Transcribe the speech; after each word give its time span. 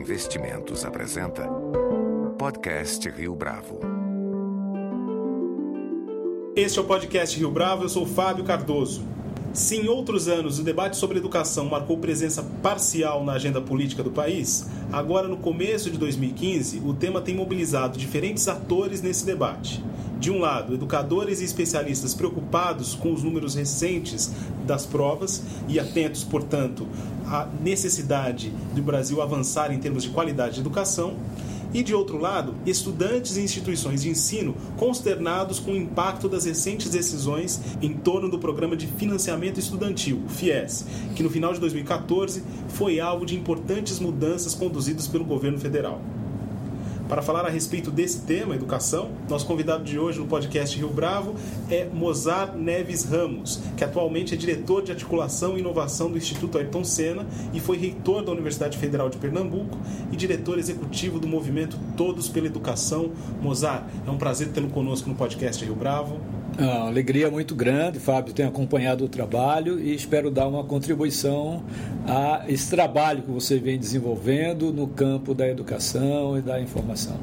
Investimentos 0.00 0.82
apresenta 0.82 1.46
Podcast 2.38 3.06
Rio 3.10 3.36
Bravo. 3.36 3.80
Este 6.56 6.78
é 6.78 6.82
o 6.82 6.86
podcast 6.86 7.38
Rio 7.38 7.50
Bravo, 7.50 7.84
eu 7.84 7.88
sou 7.90 8.06
Fábio 8.06 8.42
Cardoso. 8.42 9.04
Se 9.52 9.76
em 9.76 9.88
outros 9.88 10.26
anos 10.26 10.58
o 10.58 10.62
debate 10.62 10.96
sobre 10.96 11.18
educação 11.18 11.66
marcou 11.66 11.98
presença 11.98 12.42
parcial 12.62 13.22
na 13.22 13.32
agenda 13.34 13.60
política 13.60 14.02
do 14.02 14.10
país, 14.10 14.66
agora 14.90 15.28
no 15.28 15.36
começo 15.36 15.90
de 15.90 15.98
2015 15.98 16.80
o 16.82 16.94
tema 16.94 17.20
tem 17.20 17.34
mobilizado 17.34 17.98
diferentes 17.98 18.48
atores 18.48 19.02
nesse 19.02 19.26
debate. 19.26 19.84
De 20.20 20.30
um 20.30 20.38
lado, 20.38 20.74
educadores 20.74 21.40
e 21.40 21.44
especialistas 21.44 22.14
preocupados 22.14 22.94
com 22.94 23.10
os 23.10 23.22
números 23.22 23.54
recentes 23.54 24.30
das 24.66 24.84
provas 24.84 25.42
e 25.66 25.80
atentos, 25.80 26.22
portanto, 26.22 26.86
à 27.26 27.48
necessidade 27.62 28.52
do 28.74 28.82
Brasil 28.82 29.22
avançar 29.22 29.72
em 29.72 29.78
termos 29.78 30.02
de 30.02 30.10
qualidade 30.10 30.56
de 30.56 30.60
educação. 30.60 31.16
E 31.72 31.82
de 31.82 31.94
outro 31.94 32.18
lado, 32.18 32.54
estudantes 32.66 33.38
e 33.38 33.40
instituições 33.40 34.02
de 34.02 34.10
ensino 34.10 34.54
consternados 34.76 35.58
com 35.58 35.70
o 35.70 35.76
impacto 35.76 36.28
das 36.28 36.44
recentes 36.44 36.90
decisões 36.90 37.58
em 37.80 37.94
torno 37.94 38.28
do 38.28 38.38
programa 38.38 38.76
de 38.76 38.88
financiamento 38.88 39.58
estudantil, 39.58 40.20
FIES, 40.28 40.84
que 41.14 41.22
no 41.22 41.30
final 41.30 41.54
de 41.54 41.60
2014 41.60 42.42
foi 42.68 43.00
alvo 43.00 43.24
de 43.24 43.36
importantes 43.36 43.98
mudanças 43.98 44.54
conduzidas 44.54 45.06
pelo 45.06 45.24
governo 45.24 45.58
federal. 45.58 46.02
Para 47.10 47.22
falar 47.22 47.44
a 47.44 47.50
respeito 47.50 47.90
desse 47.90 48.20
tema, 48.20 48.54
educação, 48.54 49.10
nosso 49.28 49.44
convidado 49.44 49.82
de 49.82 49.98
hoje 49.98 50.20
no 50.20 50.28
podcast 50.28 50.78
Rio 50.78 50.90
Bravo 50.90 51.34
é 51.68 51.84
Mozart 51.92 52.54
Neves 52.54 53.02
Ramos, 53.02 53.60
que 53.76 53.82
atualmente 53.82 54.32
é 54.32 54.36
diretor 54.36 54.80
de 54.80 54.92
articulação 54.92 55.56
e 55.56 55.60
inovação 55.60 56.08
do 56.08 56.16
Instituto 56.16 56.56
Ayrton 56.56 56.84
Senna 56.84 57.26
e 57.52 57.58
foi 57.58 57.78
reitor 57.78 58.22
da 58.22 58.30
Universidade 58.30 58.78
Federal 58.78 59.10
de 59.10 59.18
Pernambuco 59.18 59.76
e 60.12 60.16
diretor 60.16 60.56
executivo 60.56 61.18
do 61.18 61.26
movimento 61.26 61.76
Todos 61.96 62.28
pela 62.28 62.46
Educação. 62.46 63.10
Mozart, 63.42 63.86
é 64.06 64.10
um 64.10 64.16
prazer 64.16 64.50
tê-lo 64.52 64.68
conosco 64.68 65.08
no 65.08 65.16
podcast 65.16 65.64
Rio 65.64 65.74
Bravo. 65.74 66.39
É 66.60 66.62
uma 66.62 66.88
alegria 66.88 67.30
muito 67.30 67.54
grande, 67.54 67.98
Fábio, 67.98 68.34
tenho 68.34 68.50
acompanhado 68.50 69.06
o 69.06 69.08
trabalho 69.08 69.80
e 69.80 69.94
espero 69.94 70.30
dar 70.30 70.46
uma 70.46 70.62
contribuição 70.62 71.64
a 72.06 72.44
esse 72.48 72.68
trabalho 72.68 73.22
que 73.22 73.30
você 73.30 73.58
vem 73.58 73.78
desenvolvendo 73.78 74.70
no 74.70 74.86
campo 74.86 75.32
da 75.32 75.48
educação 75.48 76.36
e 76.36 76.42
da 76.42 76.60
informação. 76.60 77.16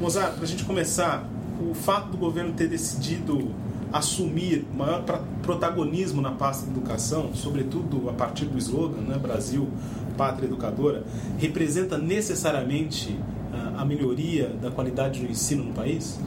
Mozart, 0.00 0.36
para 0.36 0.44
a 0.44 0.46
gente 0.46 0.64
começar, 0.64 1.28
o 1.60 1.74
fato 1.74 2.12
do 2.12 2.16
governo 2.16 2.54
ter 2.54 2.68
decidido 2.68 3.50
assumir 3.92 4.64
maior 4.74 5.04
protagonismo 5.42 6.22
na 6.22 6.30
pasta 6.30 6.64
de 6.64 6.70
educação, 6.70 7.34
sobretudo 7.34 8.08
a 8.08 8.14
partir 8.14 8.46
do 8.46 8.56
slogan 8.56 9.02
né, 9.02 9.18
Brasil, 9.18 9.68
Pátria 10.16 10.46
Educadora, 10.46 11.04
representa 11.36 11.98
necessariamente 11.98 13.14
ah, 13.52 13.82
a 13.82 13.84
melhoria 13.84 14.48
da 14.48 14.70
qualidade 14.70 15.20
do 15.20 15.30
ensino 15.30 15.64
no 15.64 15.74
país? 15.74 16.18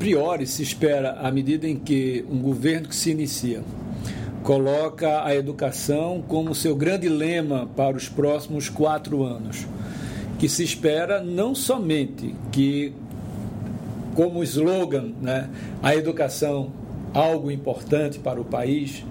Priori 0.00 0.46
se 0.46 0.62
espera, 0.62 1.12
à 1.20 1.30
medida 1.30 1.68
em 1.68 1.76
que 1.76 2.24
um 2.30 2.38
governo 2.38 2.88
que 2.88 2.96
se 2.96 3.10
inicia 3.10 3.62
coloca 4.42 5.22
a 5.22 5.34
educação 5.34 6.24
como 6.26 6.54
seu 6.54 6.74
grande 6.74 7.06
lema 7.06 7.68
para 7.76 7.98
os 7.98 8.08
próximos 8.08 8.70
quatro 8.70 9.22
anos, 9.22 9.66
que 10.38 10.48
se 10.48 10.64
espera 10.64 11.22
não 11.22 11.54
somente 11.54 12.34
que, 12.50 12.94
como 14.14 14.42
slogan, 14.42 15.12
né, 15.20 15.50
a 15.82 15.94
educação 15.94 16.72
algo 17.12 17.50
importante 17.50 18.18
para 18.18 18.40
o 18.40 18.44
país, 18.44 19.04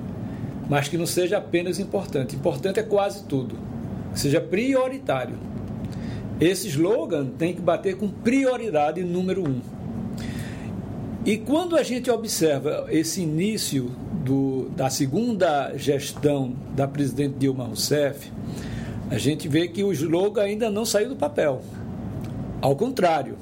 mas 0.68 0.88
que 0.88 0.98
não 0.98 1.06
seja 1.06 1.38
apenas 1.38 1.78
importante. 1.78 2.36
Importante 2.36 2.80
é 2.80 2.84
quase 2.84 3.26
tudo, 3.26 3.56
seja 4.16 4.42
prioritário. 4.42 5.36
Esse 6.42 6.68
slogan 6.68 7.28
tem 7.28 7.53
que 7.53 7.62
bater 7.62 7.96
com 7.96 8.09
prioridade 8.09 9.03
número 9.03 9.47
um. 9.47 9.69
E 11.29 11.38
quando 11.38 11.78
a 11.78 11.84
gente 11.84 12.09
observa 12.09 12.88
esse 12.90 13.22
início 13.22 13.91
do, 14.25 14.67
da 14.69 14.90
segunda 14.90 15.78
gestão 15.78 16.56
da 16.75 16.88
presidente 16.88 17.35
Dilma 17.38 17.66
Rousseff, 17.66 18.31
a 19.12 19.17
gente 19.19 19.47
vê 19.47 19.68
que 19.68 19.84
o 19.84 19.94
slogan 19.94 20.41
ainda 20.41 20.72
não 20.72 20.84
saiu 20.85 21.09
do 21.09 21.16
papel. 21.16 21.62
Ao 22.59 22.75
contrário, 22.75 23.38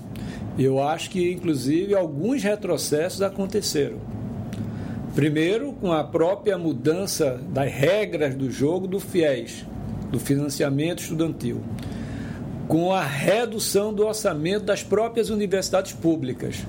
eu 0.59 0.83
acho 0.83 1.09
que 1.09 1.31
inclusive 1.31 1.95
alguns 1.95 2.43
retrocessos 2.43 3.21
aconteceram. 3.21 3.99
Primeiro, 5.15 5.71
com 5.71 5.93
a 5.93 6.03
própria 6.03 6.57
mudança 6.57 7.39
das 7.53 7.71
regras 7.71 8.35
do 8.35 8.51
jogo 8.51 8.85
do 8.85 8.99
FIES, 8.99 9.65
do 10.11 10.19
financiamento 10.19 10.99
estudantil, 10.99 11.61
com 12.67 12.91
a 12.91 13.01
redução 13.01 13.93
do 13.93 14.05
orçamento 14.05 14.65
das 14.65 14.83
próprias 14.83 15.29
universidades 15.29 15.93
públicas 15.93 16.65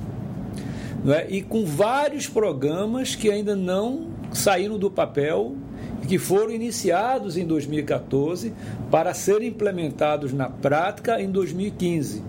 é? 1.06 1.26
e 1.28 1.42
com 1.42 1.64
vários 1.64 2.26
programas 2.26 3.14
que 3.14 3.30
ainda 3.30 3.54
não 3.54 4.08
saíram 4.32 4.78
do 4.78 4.90
papel 4.90 5.54
e 6.02 6.06
que 6.06 6.18
foram 6.18 6.50
iniciados 6.50 7.36
em 7.36 7.46
2014 7.46 8.52
para 8.90 9.14
serem 9.14 9.48
implementados 9.48 10.32
na 10.32 10.48
prática 10.48 11.20
em 11.20 11.30
2015. 11.30 12.22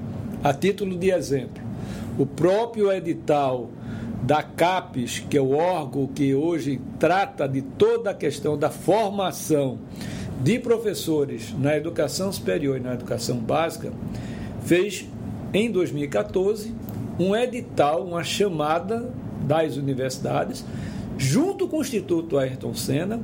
A 0.44 0.54
título 0.54 0.98
de 0.98 1.10
exemplo, 1.12 1.62
o 2.18 2.26
próprio 2.26 2.92
edital 2.92 3.70
da 4.22 4.44
CAPES, 4.44 5.20
que 5.30 5.38
é 5.38 5.42
o 5.42 5.52
órgão 5.52 6.08
que 6.08 6.36
hoje 6.36 6.80
trata 7.00 7.48
de 7.48 7.62
toda 7.62 8.12
a 8.12 8.14
questão 8.14 8.58
da 8.58 8.70
formação 8.70 9.80
de 10.42 10.60
professores 10.60 11.54
na 11.58 11.76
educação 11.76 12.32
superior 12.32 12.78
e 12.78 12.80
na 12.80 12.94
educação 12.94 13.38
básica, 13.38 13.92
fez 14.64 15.06
em 15.54 15.72
2014 15.72 16.74
um 17.20 17.36
edital, 17.36 18.04
uma 18.04 18.24
chamada 18.24 19.12
das 19.42 19.76
universidades, 19.76 20.64
junto 21.18 21.68
com 21.68 21.78
o 21.78 21.82
Instituto 21.82 22.38
Ayrton 22.38 22.74
Senna, 22.74 23.20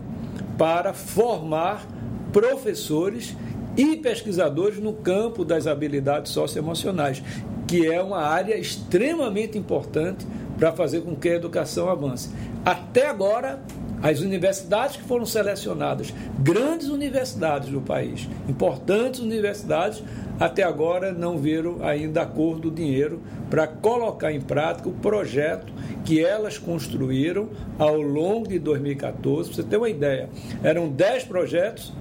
para 0.57 0.94
formar 0.94 1.88
professores 2.34 3.35
e 3.78 3.95
pesquisadores 3.97 4.79
no 4.79 4.94
campo 4.94 5.45
das 5.45 5.67
habilidades 5.67 6.31
socioemocionais, 6.31 7.23
que 7.67 7.88
é 7.88 8.01
uma 8.01 8.19
área 8.19 8.57
extremamente 8.57 9.57
importante 9.57 10.25
para 10.57 10.72
fazer 10.72 11.01
com 11.01 11.16
que 11.16 11.29
a 11.29 11.35
educação 11.35 11.89
avance. 11.89 12.29
Até 12.63 13.07
agora, 13.07 13.61
as 14.01 14.19
universidades 14.19 14.97
que 14.97 15.03
foram 15.03 15.25
selecionadas, 15.25 16.13
grandes 16.39 16.89
universidades 16.89 17.69
do 17.69 17.81
país, 17.81 18.28
importantes 18.47 19.19
universidades, 19.19 20.03
até 20.40 20.63
agora 20.63 21.12
não 21.12 21.38
viram 21.38 21.78
ainda 21.81 22.23
a 22.23 22.25
cor 22.25 22.59
do 22.59 22.69
dinheiro 22.69 23.22
para 23.50 23.68
colocar 23.68 24.31
em 24.31 24.41
prática 24.41 24.90
o 24.90 24.91
projeto 24.91 25.72
que 26.03 26.23
elas 26.23 26.57
construíram 26.57 27.50
ao 27.79 28.01
longo 28.01 28.47
de 28.47 28.59
2014. 28.59 29.50
Para 29.50 29.56
você 29.56 29.63
ter 29.63 29.78
uma 29.78 29.90
ideia, 29.90 30.29
eram 30.63 30.90
10 30.90 31.23
projetos 31.25 31.94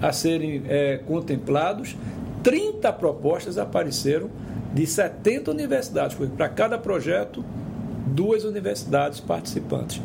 a 0.00 0.12
serem 0.12 0.62
é, 0.68 0.98
contemplados, 1.06 1.96
30 2.42 2.92
propostas 2.92 3.58
apareceram 3.58 4.30
de 4.72 4.86
70 4.86 5.50
universidades, 5.50 6.16
para 6.36 6.48
cada 6.48 6.78
projeto, 6.78 7.44
duas 8.06 8.44
universidades 8.44 9.20
participantes. 9.20 10.00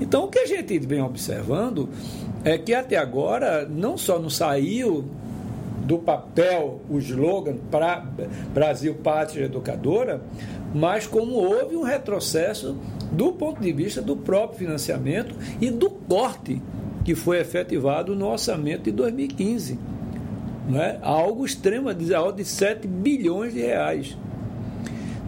Então, 0.00 0.24
o 0.24 0.28
que 0.28 0.38
a 0.38 0.46
gente 0.46 0.78
vem 0.78 1.00
observando 1.00 1.88
é 2.42 2.58
que 2.58 2.74
até 2.74 2.96
agora 2.96 3.66
não 3.68 3.96
só 3.96 4.18
não 4.18 4.30
saiu 4.30 5.04
do 5.84 5.98
papel 5.98 6.80
o 6.88 6.98
slogan 6.98 7.56
para 7.70 8.04
Brasil 8.52 8.94
Pátria 8.94 9.44
Educadora, 9.44 10.22
mas 10.74 11.06
como 11.06 11.34
houve 11.34 11.76
um 11.76 11.82
retrocesso 11.82 12.76
do 13.12 13.32
ponto 13.32 13.60
de 13.60 13.72
vista 13.72 14.02
do 14.02 14.16
próprio 14.16 14.58
financiamento 14.58 15.34
e 15.60 15.70
do 15.70 15.88
corte 15.90 16.60
que 17.04 17.14
foi 17.14 17.38
efetivado 17.38 18.16
no 18.16 18.26
orçamento 18.26 18.84
de 18.84 18.92
2015. 18.92 19.78
Não 20.68 20.80
é? 20.80 20.98
Algo 21.02 21.44
extremo, 21.44 21.90
de 21.92 22.44
7 22.44 22.88
bilhões 22.88 23.52
de 23.52 23.60
reais 23.60 24.16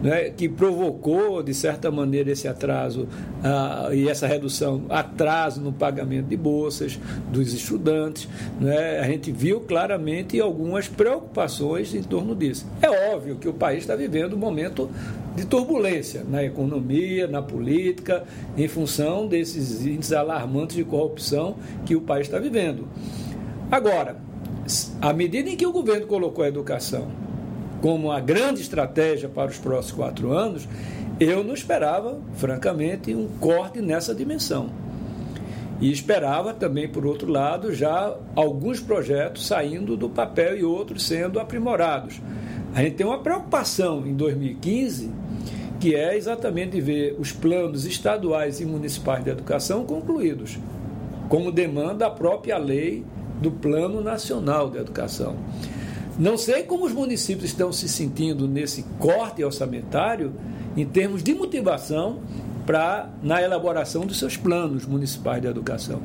né, 0.01 0.29
que 0.29 0.47
provocou, 0.47 1.41
de 1.41 1.53
certa 1.53 1.89
maneira, 1.89 2.31
esse 2.31 2.47
atraso 2.47 3.07
ah, 3.43 3.89
e 3.91 4.07
essa 4.07 4.27
redução, 4.27 4.83
atraso 4.89 5.61
no 5.61 5.71
pagamento 5.73 6.27
de 6.27 6.37
bolsas 6.37 6.99
dos 7.31 7.53
estudantes. 7.53 8.27
Né, 8.59 8.99
a 8.99 9.05
gente 9.05 9.31
viu 9.31 9.61
claramente 9.61 10.39
algumas 10.39 10.87
preocupações 10.87 11.93
em 11.93 12.03
torno 12.03 12.35
disso. 12.35 12.65
É 12.81 13.13
óbvio 13.13 13.35
que 13.37 13.47
o 13.47 13.53
país 13.53 13.79
está 13.79 13.95
vivendo 13.95 14.33
um 14.33 14.39
momento 14.39 14.89
de 15.35 15.45
turbulência 15.45 16.23
na 16.27 16.43
economia, 16.43 17.27
na 17.27 17.41
política, 17.41 18.23
em 18.57 18.67
função 18.67 19.27
desses 19.27 19.85
índices 19.85 20.13
alarmantes 20.13 20.75
de 20.75 20.83
corrupção 20.83 21.55
que 21.85 21.95
o 21.95 22.01
país 22.01 22.27
está 22.27 22.39
vivendo. 22.39 22.87
Agora, 23.69 24.17
à 25.01 25.13
medida 25.13 25.49
em 25.49 25.55
que 25.55 25.65
o 25.65 25.71
governo 25.71 26.07
colocou 26.07 26.43
a 26.43 26.47
educação 26.47 27.26
como 27.81 28.11
a 28.11 28.19
grande 28.19 28.61
estratégia 28.61 29.29
para 29.29 29.51
os 29.51 29.57
próximos 29.57 29.95
quatro 29.95 30.31
anos, 30.31 30.67
eu 31.19 31.43
não 31.43 31.53
esperava, 31.53 32.19
francamente, 32.35 33.13
um 33.13 33.27
corte 33.39 33.81
nessa 33.81 34.13
dimensão. 34.13 34.69
E 35.79 35.91
esperava 35.91 36.53
também, 36.53 36.87
por 36.87 37.05
outro 37.05 37.31
lado, 37.31 37.73
já 37.73 38.15
alguns 38.35 38.79
projetos 38.79 39.45
saindo 39.45 39.95
do 39.95 40.09
papel 40.09 40.57
e 40.57 40.63
outros 40.63 41.05
sendo 41.05 41.39
aprimorados. 41.39 42.19
A 42.73 42.81
gente 42.81 42.95
tem 42.95 43.05
uma 43.05 43.19
preocupação 43.19 44.05
em 44.05 44.13
2015, 44.15 45.11
que 45.79 45.95
é 45.95 46.17
exatamente 46.17 46.81
ver 46.81 47.15
os 47.19 47.31
planos 47.31 47.85
estaduais 47.85 48.59
e 48.59 48.65
municipais 48.65 49.23
de 49.23 49.29
educação 49.29 49.85
concluídos, 49.85 50.57
como 51.29 51.51
demanda 51.51 52.07
a 52.07 52.11
própria 52.11 52.57
lei 52.57 53.05
do 53.39 53.51
Plano 53.51 54.01
Nacional 54.01 54.71
de 54.71 54.79
Educação. 54.79 55.35
Não 56.17 56.35
sei 56.35 56.63
como 56.63 56.85
os 56.85 56.91
municípios 56.91 57.51
estão 57.51 57.71
se 57.71 57.87
sentindo 57.87 58.47
nesse 58.47 58.83
corte 58.97 59.43
orçamentário 59.43 60.33
em 60.75 60.83
termos 60.83 61.21
de 61.21 61.35
motivação 61.35 62.19
para 62.65 63.09
na 63.21 63.41
elaboração 63.41 64.05
dos 64.05 64.17
seus 64.17 64.35
planos 64.35 64.85
municipais 64.85 65.41
de 65.41 65.47
educação. 65.47 66.01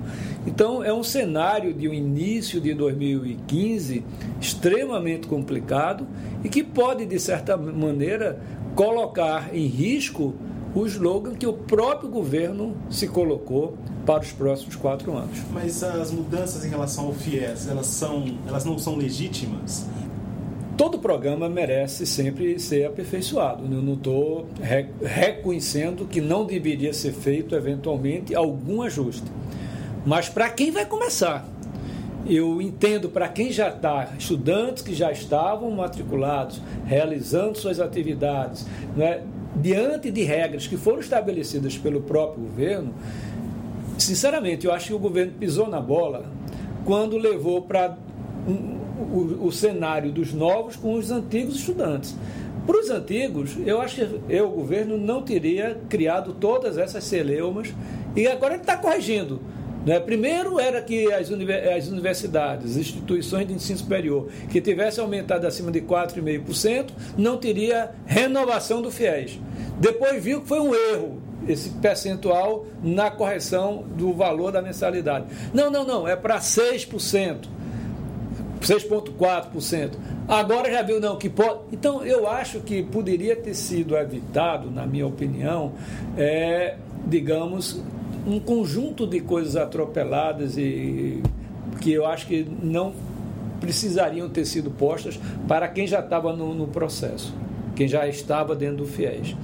Então 0.46 0.84
é 0.84 0.92
um 0.92 1.02
cenário 1.02 1.72
de 1.72 1.88
um 1.88 1.94
início 1.94 2.60
de 2.60 2.74
2015 2.74 4.04
extremamente 4.38 5.26
complicado 5.26 6.06
e 6.44 6.48
que 6.48 6.62
pode 6.62 7.06
de 7.06 7.18
certa 7.18 7.56
maneira 7.56 8.38
colocar 8.76 9.54
em 9.54 9.66
risco 9.66 10.34
o 10.74 10.86
slogan 10.86 11.34
que 11.34 11.46
o 11.46 11.52
próprio 11.52 12.08
governo 12.08 12.76
se 12.90 13.08
colocou 13.08 13.76
para 14.06 14.22
os 14.22 14.32
próximos 14.32 14.74
quatro 14.74 15.16
anos. 15.16 15.38
Mas 15.52 15.82
as 15.82 16.10
mudanças 16.10 16.64
em 16.64 16.68
relação 16.68 17.06
ao 17.06 17.12
FIES, 17.12 17.68
elas, 17.68 17.86
são, 17.86 18.24
elas 18.46 18.64
não 18.64 18.78
são 18.78 18.96
legítimas? 18.96 19.86
Todo 20.76 20.98
programa 20.98 21.48
merece 21.48 22.06
sempre 22.06 22.58
ser 22.58 22.86
aperfeiçoado. 22.86 23.64
Eu 23.64 23.82
não 23.82 23.94
estou 23.94 24.46
reconhecendo 25.02 26.06
que 26.06 26.20
não 26.20 26.46
deveria 26.46 26.92
ser 26.92 27.12
feito, 27.12 27.54
eventualmente, 27.54 28.34
algum 28.34 28.82
ajuste. 28.82 29.30
Mas 30.04 30.28
para 30.28 30.48
quem 30.48 30.70
vai 30.70 30.86
começar, 30.86 31.46
eu 32.26 32.62
entendo 32.62 33.08
para 33.08 33.28
quem 33.28 33.52
já 33.52 33.68
está, 33.68 34.08
estudantes 34.18 34.82
que 34.82 34.94
já 34.94 35.12
estavam 35.12 35.70
matriculados, 35.70 36.60
realizando 36.86 37.58
suas 37.58 37.78
atividades, 37.78 38.66
né, 38.96 39.22
diante 39.56 40.10
de 40.10 40.22
regras 40.22 40.66
que 40.66 40.76
foram 40.76 41.00
estabelecidas 41.00 41.76
pelo 41.76 42.00
próprio 42.00 42.44
governo, 42.44 42.94
sinceramente, 43.98 44.66
eu 44.66 44.72
acho 44.72 44.88
que 44.88 44.94
o 44.94 44.98
governo 44.98 45.32
pisou 45.38 45.68
na 45.68 45.80
bola 45.80 46.24
quando 46.84 47.16
levou 47.18 47.62
para 47.62 47.96
o, 49.02 49.46
o, 49.46 49.52
cenário 49.52 50.10
dos 50.12 50.32
novos 50.32 50.76
com 50.76 50.94
os 50.94 51.10
antigos 51.10 51.56
estudantes. 51.56 52.16
Para 52.66 52.78
os 52.78 52.90
antigos, 52.90 53.56
eu 53.66 53.80
acho 53.80 53.96
que 53.96 54.20
eu, 54.28 54.48
o 54.48 54.50
governo, 54.52 54.96
não 54.96 55.22
teria 55.22 55.80
criado 55.88 56.32
todas 56.32 56.78
essas 56.78 57.04
celeumas 57.04 57.74
e 58.14 58.26
agora 58.26 58.54
ele 58.54 58.62
está 58.62 58.76
corrigindo. 58.76 59.40
Né? 59.84 59.98
Primeiro 59.98 60.60
era 60.60 60.80
que 60.80 61.12
as, 61.12 61.28
universidades, 61.30 62.76
instituições 62.76 63.46
de 63.48 63.54
ensino 63.54 63.78
superior, 63.78 64.28
que 64.48 64.60
tivessem 64.60 65.02
aumentado 65.02 65.46
acima 65.46 65.72
de 65.72 65.80
4,5%, 65.80 66.90
não 67.16 67.36
teria 67.36 67.90
renovação 68.06 68.80
do 68.80 68.90
FIES. 68.90 69.40
Depois 69.80 70.22
viu 70.22 70.40
que 70.40 70.48
foi 70.48 70.60
um 70.60 70.74
erro 70.74 71.20
esse 71.48 71.70
percentual 71.70 72.66
na 72.82 73.10
correção 73.10 73.84
do 73.96 74.12
valor 74.12 74.52
da 74.52 74.62
mensalidade. 74.62 75.26
Não, 75.52 75.70
não, 75.70 75.84
não, 75.84 76.06
é 76.06 76.14
para 76.14 76.38
6%. 76.38 77.48
6,4%. 78.62 79.90
Agora 80.28 80.70
já 80.70 80.82
viu, 80.82 81.00
não, 81.00 81.16
que 81.16 81.28
pode. 81.28 81.60
Então, 81.72 82.04
eu 82.04 82.28
acho 82.28 82.60
que 82.60 82.82
poderia 82.82 83.36
ter 83.36 83.54
sido 83.54 83.96
evitado, 83.96 84.70
na 84.70 84.86
minha 84.86 85.06
opinião, 85.06 85.72
é, 86.16 86.76
digamos, 87.06 87.82
um 88.26 88.38
conjunto 88.38 89.06
de 89.06 89.20
coisas 89.20 89.56
atropeladas 89.56 90.56
e 90.56 91.22
que 91.80 91.92
eu 91.92 92.06
acho 92.06 92.26
que 92.26 92.46
não 92.62 92.92
precisariam 93.60 94.28
ter 94.28 94.44
sido 94.44 94.70
postas 94.70 95.18
para 95.46 95.68
quem 95.68 95.86
já 95.86 96.00
estava 96.00 96.34
no, 96.34 96.54
no 96.54 96.66
processo, 96.66 97.34
quem 97.74 97.88
já 97.88 98.06
estava 98.06 98.54
dentro 98.54 98.78
do 98.78 98.86
FIES. 98.86 99.36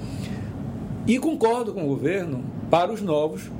E 1.06 1.19
concordo 1.19 1.73
com 1.73 1.85
o 1.85 1.87
governo 1.87 2.44
para 2.70 2.93
os 2.93 3.00
novos, 3.00 3.50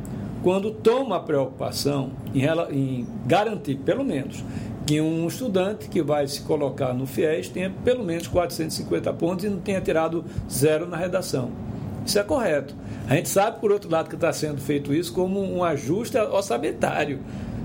quando 0.43 0.71
toma 0.71 1.17
a 1.17 1.21
preocupação 1.21 2.11
em, 2.35 2.45
em 2.73 3.07
garantir, 3.27 3.77
pelo 3.79 4.05
menos, 4.05 4.45
que 4.89 5.03
um 5.03 5.27
estudante 5.27 5.87
que 5.87 6.03
vai 6.03 6.27
se 6.27 6.41
colocar 6.41 6.95
no 6.95 7.07
FIES 7.07 7.51
tenha 7.51 7.69
pelo 7.69 8.03
menos 8.03 8.27
450 8.27 9.13
pontos 9.13 9.45
e 9.45 9.51
não 9.51 9.59
tenha 9.59 9.83
tirado 9.83 10.25
zero 10.51 10.89
na 10.89 10.97
redação. 10.97 11.51
Isso 12.07 12.19
é 12.19 12.23
correto. 12.23 12.75
A 13.07 13.15
gente 13.15 13.29
sabe, 13.29 13.61
por 13.61 13.71
outro 13.71 13.91
lado, 13.91 14.09
que 14.09 14.15
está 14.15 14.33
sendo 14.33 14.59
feito 14.63 14.95
isso 14.95 15.13
como 15.13 15.43
um 15.43 15.63
ajuste 15.63 16.17
orçamentário, 16.17 17.21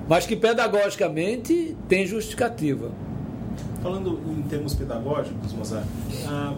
mas 0.06 0.26
que 0.26 0.36
pedagogicamente 0.36 1.78
tem 1.88 2.06
justificativa. 2.06 2.92
Falando 3.82 4.20
em 4.28 4.42
termos 4.42 4.76
pedagógicos, 4.76 5.54
Mozart, 5.54 5.86
ah, 6.28 6.54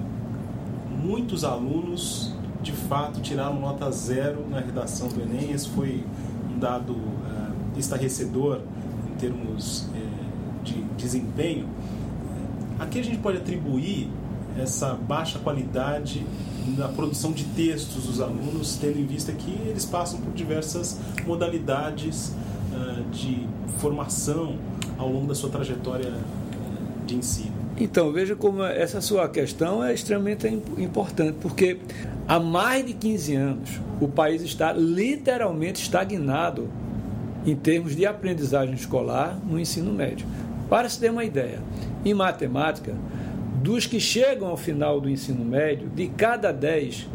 muitos 0.89 1.43
alunos 1.43 2.33
de 2.63 2.71
fato 2.71 3.21
tiraram 3.21 3.59
nota 3.59 3.91
zero 3.91 4.43
na 4.49 4.61
redação 4.61 5.09
do 5.09 5.21
Enem. 5.21 5.51
Esse 5.51 5.69
foi 5.69 6.03
um 6.51 6.57
dado 6.57 6.97
ah, 7.27 7.51
estarrecedor 7.77 8.61
em 9.11 9.15
termos 9.19 9.87
de 10.65 10.81
desempenho. 10.97 11.67
A 12.79 12.85
que 12.85 12.99
a 12.99 13.03
gente 13.03 13.17
pode 13.19 13.37
atribuir 13.37 14.09
essa 14.61 14.93
baixa 14.93 15.39
qualidade 15.39 16.25
na 16.77 16.87
produção 16.87 17.31
de 17.31 17.43
textos 17.43 18.05
dos 18.05 18.19
alunos, 18.19 18.77
tendo 18.77 18.99
em 18.99 19.05
vista 19.05 19.31
que 19.31 19.51
eles 19.67 19.85
passam 19.85 20.19
por 20.19 20.33
diversas 20.33 20.99
modalidades 21.25 22.33
uh, 22.73 23.03
de 23.11 23.47
formação 23.77 24.57
ao 24.97 25.09
longo 25.09 25.27
da 25.27 25.35
sua 25.35 25.49
trajetória 25.49 26.09
uh, 26.09 27.05
de 27.05 27.15
ensino. 27.15 27.53
Então, 27.77 28.11
veja 28.11 28.35
como 28.35 28.63
essa 28.63 29.01
sua 29.01 29.27
questão 29.27 29.83
é 29.83 29.93
extremamente 29.93 30.47
importante, 30.77 31.37
porque 31.41 31.77
há 32.27 32.39
mais 32.39 32.85
de 32.85 32.93
15 32.93 33.35
anos 33.35 33.69
o 33.99 34.07
país 34.07 34.41
está 34.41 34.71
literalmente 34.71 35.81
estagnado 35.81 36.69
em 37.45 37.55
termos 37.55 37.95
de 37.95 38.05
aprendizagem 38.05 38.73
escolar 38.73 39.37
no 39.45 39.59
ensino 39.59 39.91
médio. 39.91 40.25
Para 40.69 40.89
se 40.89 40.99
ter 40.99 41.11
uma 41.11 41.23
ideia, 41.23 41.61
em 42.03 42.13
matemática, 42.13 42.95
dos 43.61 43.85
que 43.85 43.99
chegam 43.99 44.47
ao 44.47 44.57
final 44.57 44.99
do 44.99 45.09
ensino 45.09 45.43
médio, 45.43 45.89
de 45.89 46.07
cada 46.07 46.51
dez, 46.51 47.07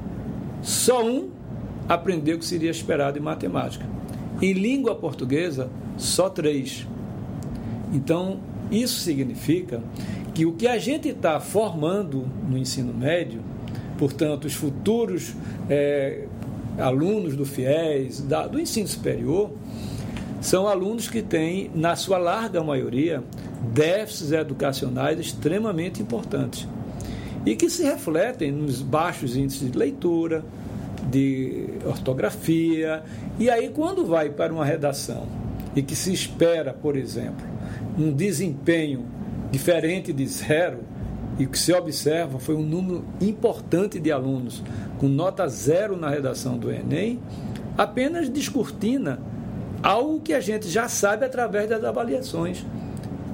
só 0.63 1.05
um 1.05 1.31
aprendeu 1.89 2.37
o 2.37 2.39
que 2.39 2.45
seria 2.45 2.71
esperado 2.71 3.19
em 3.19 3.23
matemática. 3.23 3.85
Em 4.41 4.53
língua 4.53 4.95
portuguesa, 4.95 5.69
só 5.97 6.29
três. 6.29 6.87
Então, 7.93 8.41
isso 8.71 9.01
significa 9.01 9.83
que 10.33 10.47
o 10.47 10.53
que 10.53 10.67
a 10.67 10.79
gente 10.79 11.09
está 11.09 11.41
formando 11.41 12.27
no 12.49 12.57
ensino 12.57 12.95
médio, 12.95 13.43
portanto, 13.99 14.45
os 14.45 14.55
futuros 14.55 15.35
é, 15.69 16.27
alunos 16.79 17.37
do 17.37 17.45
FIES, 17.45 18.23
da, 18.23 18.47
do 18.47 18.61
ensino 18.61 18.87
superior, 18.87 19.51
são 20.41 20.67
alunos 20.67 21.09
que 21.09 21.21
têm, 21.21 21.71
na 21.75 21.97
sua 21.97 22.17
larga 22.17 22.63
maioria, 22.63 23.23
déficits 23.61 24.33
educacionais 24.33 25.19
extremamente 25.19 26.03
importantes 26.03 26.67
e 27.45 27.57
que 27.57 27.71
se 27.71 27.83
refletem 27.83 28.53
nos 28.53 28.83
baixos 28.83 29.37
índices 29.37 29.71
de 29.71 29.79
leitura, 29.79 30.45
de 31.11 31.69
ortografia. 31.85 33.03
E 33.39 33.49
aí, 33.49 33.71
quando 33.71 34.05
vai 34.07 34.29
para 34.29 34.53
uma 34.53 34.65
redação 34.65 35.27
e 35.75 35.83
que 35.83 35.97
se 35.97 36.13
espera, 36.13 36.73
por 36.73 36.97
exemplo, 36.97 37.47
um 37.99 38.13
desempenho 38.13 39.07
diferente 39.51 40.13
de 40.13 40.27
zero, 40.27 40.81
e 41.39 41.47
o 41.47 41.49
que 41.49 41.59
se 41.59 41.73
observa 41.73 42.39
foi 42.39 42.55
um 42.55 42.63
número 42.63 43.05
importante 43.21 43.99
de 43.99 44.13
alunos 44.13 44.63
com 44.99 45.09
nota 45.09 45.49
zero 45.49 45.97
na 45.97 46.11
redação 46.11 46.59
do 46.59 46.71
Enem, 46.71 47.19
apenas 47.79 48.29
descortina 48.29 49.19
algo 49.83 50.21
que 50.21 50.35
a 50.35 50.41
gente 50.41 50.69
já 50.69 50.89
sabe 50.89 51.25
através 51.25 51.69
das 51.69 51.83
avaliações 51.83 52.65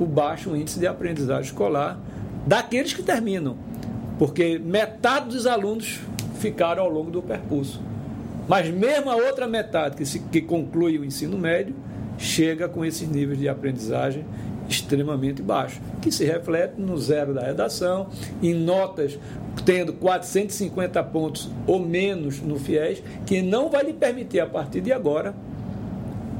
o 0.00 0.06
baixo 0.06 0.54
índice 0.54 0.78
de 0.78 0.86
aprendizagem 0.86 1.44
escolar 1.44 1.98
daqueles 2.46 2.92
que 2.92 3.02
terminam, 3.02 3.56
porque 4.18 4.58
metade 4.58 5.28
dos 5.28 5.46
alunos 5.46 6.00
ficaram 6.38 6.82
ao 6.82 6.90
longo 6.90 7.10
do 7.10 7.22
percurso. 7.22 7.80
Mas 8.48 8.68
mesmo 8.70 9.10
a 9.10 9.16
outra 9.16 9.46
metade 9.46 9.96
que, 9.96 10.06
se, 10.06 10.20
que 10.20 10.40
conclui 10.40 10.98
o 10.98 11.04
ensino 11.04 11.36
médio 11.36 11.74
chega 12.16 12.68
com 12.68 12.84
esses 12.84 13.08
níveis 13.08 13.38
de 13.38 13.48
aprendizagem 13.48 14.24
extremamente 14.68 15.42
baixos, 15.42 15.80
que 16.02 16.10
se 16.10 16.24
reflete 16.24 16.80
no 16.80 16.98
zero 16.98 17.32
da 17.32 17.42
redação, 17.42 18.08
em 18.42 18.54
notas 18.54 19.18
tendo 19.64 19.92
450 19.92 21.02
pontos 21.04 21.50
ou 21.66 21.78
menos 21.78 22.40
no 22.40 22.58
FIES, 22.58 23.02
que 23.24 23.42
não 23.42 23.70
vai 23.70 23.84
lhe 23.84 23.92
permitir, 23.92 24.40
a 24.40 24.46
partir 24.46 24.80
de 24.80 24.92
agora, 24.92 25.34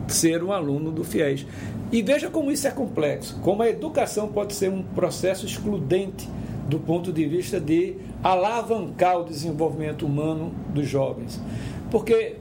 ser 0.09 0.43
um 0.43 0.53
aluno 0.53 0.91
do 0.91 1.05
FIES. 1.05 1.47
E 1.93 2.03
veja 2.03 2.29
como 2.29 2.51
isso 2.51 2.67
é 2.67 2.71
complexo, 2.71 3.39
como 3.43 3.63
a 3.63 3.69
educação 3.69 4.29
pode 4.29 4.55
ser 4.55 4.71
um 4.71 4.83
processo 4.83 5.47
excludente 5.47 6.29
do 6.69 6.79
ponto 6.81 7.13
de 7.13 7.27
vista 7.27 7.61
de 7.61 7.97
alavancar 8.23 9.21
o 9.21 9.25
desenvolvimento 9.25 10.05
humano 10.05 10.53
dos 10.75 10.89
jovens. 10.89 11.41
Porque 11.91 12.37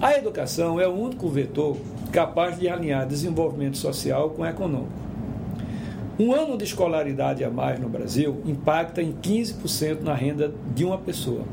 A 0.00 0.14
educação 0.14 0.78
é 0.78 0.86
o 0.86 0.92
único 0.92 1.26
vetor 1.26 1.78
capaz 2.12 2.58
de 2.58 2.68
alinhar 2.68 3.06
desenvolvimento 3.06 3.78
social 3.78 4.28
com 4.28 4.44
econômico. 4.44 4.92
Um 6.18 6.34
ano 6.34 6.58
de 6.58 6.64
escolaridade 6.64 7.42
a 7.42 7.50
mais 7.50 7.80
no 7.80 7.88
Brasil 7.88 8.42
impacta 8.44 9.02
em 9.02 9.12
15% 9.12 10.02
na 10.02 10.14
renda 10.14 10.52
de 10.74 10.84
uma 10.84 10.98
pessoa. 10.98 11.44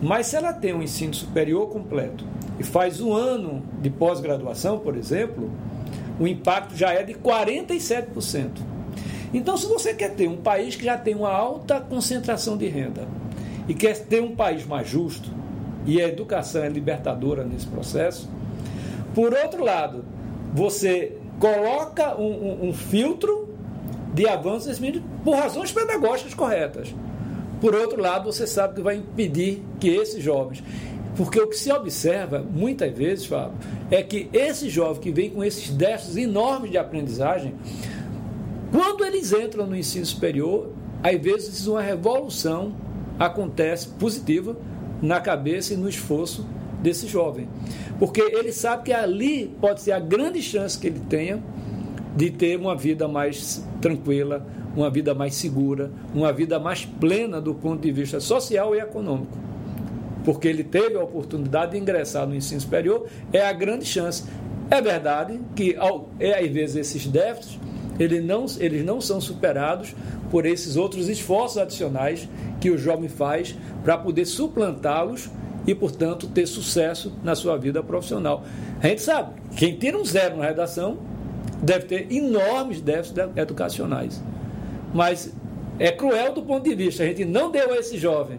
Mas 0.00 0.26
se 0.26 0.36
ela 0.36 0.52
tem 0.52 0.74
um 0.74 0.82
ensino 0.82 1.12
superior 1.12 1.68
completo 1.68 2.24
e 2.58 2.62
faz 2.62 3.00
um 3.00 3.12
ano 3.12 3.62
de 3.80 3.90
pós-graduação, 3.90 4.78
por 4.78 4.96
exemplo, 4.96 5.50
o 6.20 6.26
impacto 6.26 6.76
já 6.76 6.92
é 6.92 7.02
de 7.02 7.14
47%. 7.14 8.50
Então, 9.32 9.56
se 9.56 9.66
você 9.66 9.92
quer 9.92 10.14
ter 10.14 10.28
um 10.28 10.36
país 10.36 10.74
que 10.74 10.84
já 10.84 10.96
tem 10.96 11.14
uma 11.14 11.30
alta 11.30 11.80
concentração 11.80 12.56
de 12.56 12.66
renda 12.66 13.06
e 13.68 13.74
quer 13.74 13.98
ter 14.06 14.22
um 14.22 14.34
país 14.34 14.66
mais 14.66 14.88
justo, 14.88 15.30
e 15.84 16.00
a 16.00 16.08
educação 16.08 16.62
é 16.62 16.68
libertadora 16.68 17.44
nesse 17.44 17.66
processo, 17.66 18.28
por 19.14 19.32
outro 19.34 19.64
lado, 19.64 20.04
você 20.54 21.16
coloca 21.38 22.14
um, 22.16 22.24
um, 22.24 22.68
um 22.68 22.72
filtro 22.72 23.48
de 24.14 24.28
avanços 24.28 24.80
por 25.24 25.34
razões 25.34 25.72
pedagógicas 25.72 26.34
corretas. 26.34 26.94
Por 27.60 27.74
outro 27.74 28.00
lado, 28.00 28.32
você 28.32 28.46
sabe 28.46 28.74
que 28.74 28.82
vai 28.82 28.96
impedir 28.96 29.62
que 29.80 29.88
esses 29.88 30.22
jovens. 30.22 30.62
Porque 31.16 31.40
o 31.40 31.48
que 31.48 31.56
se 31.56 31.72
observa, 31.72 32.38
muitas 32.38 32.96
vezes, 32.96 33.26
Fábio, 33.26 33.58
é 33.90 34.02
que 34.02 34.28
esse 34.32 34.68
jovem 34.68 35.02
que 35.02 35.10
vem 35.10 35.30
com 35.30 35.42
esses 35.42 35.70
déficits 35.70 36.16
enormes 36.16 36.70
de 36.70 36.78
aprendizagem, 36.78 37.54
quando 38.70 39.04
eles 39.04 39.32
entram 39.32 39.66
no 39.66 39.74
ensino 39.74 40.06
superior, 40.06 40.70
às 41.02 41.20
vezes 41.20 41.66
uma 41.66 41.82
revolução 41.82 42.72
acontece 43.18 43.88
positiva 43.88 44.56
na 45.02 45.20
cabeça 45.20 45.74
e 45.74 45.76
no 45.76 45.88
esforço 45.88 46.46
desse 46.80 47.08
jovem. 47.08 47.48
Porque 47.98 48.20
ele 48.20 48.52
sabe 48.52 48.84
que 48.84 48.92
ali 48.92 49.52
pode 49.60 49.80
ser 49.80 49.92
a 49.92 49.98
grande 49.98 50.40
chance 50.40 50.78
que 50.78 50.86
ele 50.86 51.00
tenha 51.00 51.42
de 52.16 52.30
ter 52.30 52.58
uma 52.58 52.76
vida 52.76 53.08
mais 53.08 53.64
tranquila, 53.80 54.46
uma 54.78 54.90
vida 54.90 55.14
mais 55.14 55.34
segura, 55.34 55.90
uma 56.14 56.32
vida 56.32 56.58
mais 56.58 56.84
plena 56.84 57.40
do 57.40 57.54
ponto 57.54 57.82
de 57.82 57.90
vista 57.90 58.20
social 58.20 58.74
e 58.74 58.78
econômico. 58.78 59.36
Porque 60.24 60.46
ele 60.46 60.64
teve 60.64 60.96
a 60.96 61.02
oportunidade 61.02 61.72
de 61.72 61.78
ingressar 61.78 62.26
no 62.26 62.34
ensino 62.34 62.60
superior, 62.60 63.06
é 63.32 63.40
a 63.40 63.52
grande 63.52 63.84
chance. 63.84 64.24
É 64.70 64.80
verdade 64.80 65.40
que, 65.56 65.74
ao, 65.76 66.10
é, 66.20 66.38
às 66.38 66.50
vezes, 66.50 66.76
esses 66.76 67.06
déficits 67.06 67.58
eles 67.98 68.24
não, 68.24 68.46
eles 68.58 68.84
não 68.84 69.00
são 69.00 69.20
superados 69.20 69.94
por 70.30 70.46
esses 70.46 70.76
outros 70.76 71.08
esforços 71.08 71.58
adicionais 71.58 72.28
que 72.60 72.70
o 72.70 72.78
jovem 72.78 73.08
faz 73.08 73.56
para 73.82 73.98
poder 73.98 74.24
suplantá-los 74.24 75.28
e, 75.66 75.74
portanto, 75.74 76.28
ter 76.28 76.46
sucesso 76.46 77.12
na 77.24 77.34
sua 77.34 77.56
vida 77.56 77.82
profissional. 77.82 78.44
A 78.80 78.86
gente 78.86 79.02
sabe, 79.02 79.32
quem 79.56 79.76
tira 79.76 79.98
um 79.98 80.04
zero 80.04 80.36
na 80.36 80.44
redação 80.44 80.98
deve 81.60 81.86
ter 81.86 82.12
enormes 82.12 82.80
déficits 82.80 83.18
educacionais. 83.36 84.22
Mas 84.92 85.32
é 85.78 85.90
cruel 85.90 86.32
do 86.32 86.42
ponto 86.42 86.68
de 86.68 86.74
vista, 86.74 87.02
a 87.02 87.06
gente 87.06 87.24
não 87.24 87.50
deu 87.50 87.72
a 87.72 87.76
esse 87.76 87.96
jovem 87.96 88.38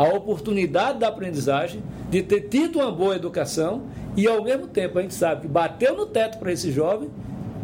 a 0.00 0.04
oportunidade 0.04 0.98
da 0.98 1.08
aprendizagem, 1.08 1.82
de 2.10 2.22
ter 2.22 2.48
tido 2.48 2.78
uma 2.78 2.90
boa 2.90 3.16
educação 3.16 3.82
e, 4.16 4.26
ao 4.26 4.42
mesmo 4.42 4.66
tempo, 4.66 4.98
a 4.98 5.02
gente 5.02 5.12
sabe 5.12 5.42
que 5.42 5.48
bateu 5.48 5.94
no 5.94 6.06
teto 6.06 6.38
para 6.38 6.50
esse 6.50 6.72
jovem 6.72 7.10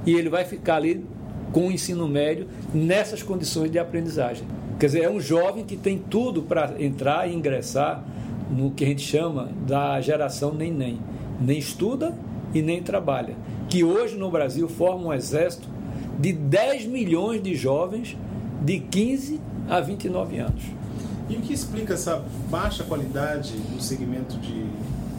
e 0.05 0.14
ele 0.14 0.28
vai 0.28 0.45
ficar 0.45 0.76
ali 0.76 1.02
com 1.50 1.69
o 1.69 1.73
ensino 1.73 2.07
médio 2.07 2.47
nessas 2.75 3.23
condições 3.23 3.71
de 3.71 3.78
aprendizagem. 3.78 4.47
Quer 4.78 4.87
dizer, 4.87 5.05
é 5.05 5.11
um 5.11 5.19
jovem 5.19 5.64
que 5.64 5.78
tem 5.78 5.97
tudo 5.97 6.43
para 6.43 6.75
entrar 6.78 7.26
e 7.26 7.35
ingressar 7.35 8.05
no 8.50 8.71
que 8.71 8.85
a 8.85 8.88
gente 8.88 9.00
chama 9.00 9.49
da 9.66 9.99
geração 10.02 10.52
nem-nem. 10.52 11.00
Nem 11.40 11.57
estuda 11.57 12.14
e 12.52 12.61
nem 12.61 12.83
trabalha. 12.83 13.35
Que 13.71 13.83
hoje 13.83 14.14
no 14.16 14.31
Brasil 14.31 14.69
forma 14.69 15.07
um 15.07 15.12
exército 15.14 15.66
de 16.19 16.35
10 16.35 16.85
milhões 16.85 17.43
de 17.43 17.55
jovens 17.55 18.14
de 18.63 18.81
15 18.81 19.41
a 19.69 19.81
29 19.81 20.39
anos. 20.39 20.63
E 21.29 21.37
o 21.37 21.41
que 21.41 21.53
explica 21.53 21.95
essa 21.95 22.23
baixa 22.49 22.85
qualidade 22.85 23.55
no 23.73 23.81
segmento 23.81 24.39
de 24.39 24.65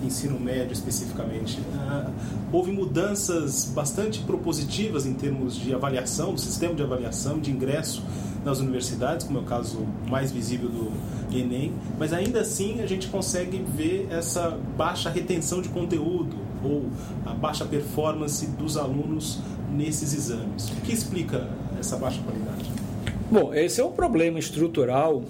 ensino 0.06 0.40
médio 0.40 0.72
especificamente? 0.72 1.60
Ah, 1.76 2.10
houve 2.52 2.72
mudanças 2.72 3.66
bastante 3.76 4.22
propositivas 4.22 5.06
em 5.06 5.14
termos 5.14 5.56
de 5.56 5.74
avaliação, 5.74 6.34
do 6.34 6.40
sistema 6.40 6.74
de 6.74 6.82
avaliação, 6.82 7.40
de 7.40 7.52
ingresso 7.52 8.04
nas 8.46 8.60
universidades, 8.60 9.26
como 9.26 9.40
é 9.40 9.42
o 9.42 9.46
caso 9.46 9.86
mais 10.10 10.32
visível 10.32 10.70
do 10.70 10.92
Enem, 11.36 11.74
mas 12.00 12.14
ainda 12.14 12.40
assim 12.40 12.80
a 12.82 12.88
gente 12.88 13.08
consegue 13.08 13.62
ver 13.76 14.08
essa 14.10 14.58
baixa 14.78 15.10
retenção 15.10 15.62
de 15.62 15.68
conteúdo 15.68 16.38
ou 16.64 16.86
a 17.26 17.34
baixa 17.34 17.66
performance 17.66 18.48
dos 18.48 18.78
alunos 18.78 19.40
nesses 19.74 20.14
exames. 20.14 20.70
O 20.70 20.82
que 20.82 20.94
explica 20.94 21.50
essa 21.78 21.98
baixa 21.98 22.22
qualidade? 22.22 22.87
Bom, 23.30 23.54
esse 23.54 23.82
é 23.82 23.84
um 23.84 23.92
problema 23.92 24.40
estrutural 24.40 25.24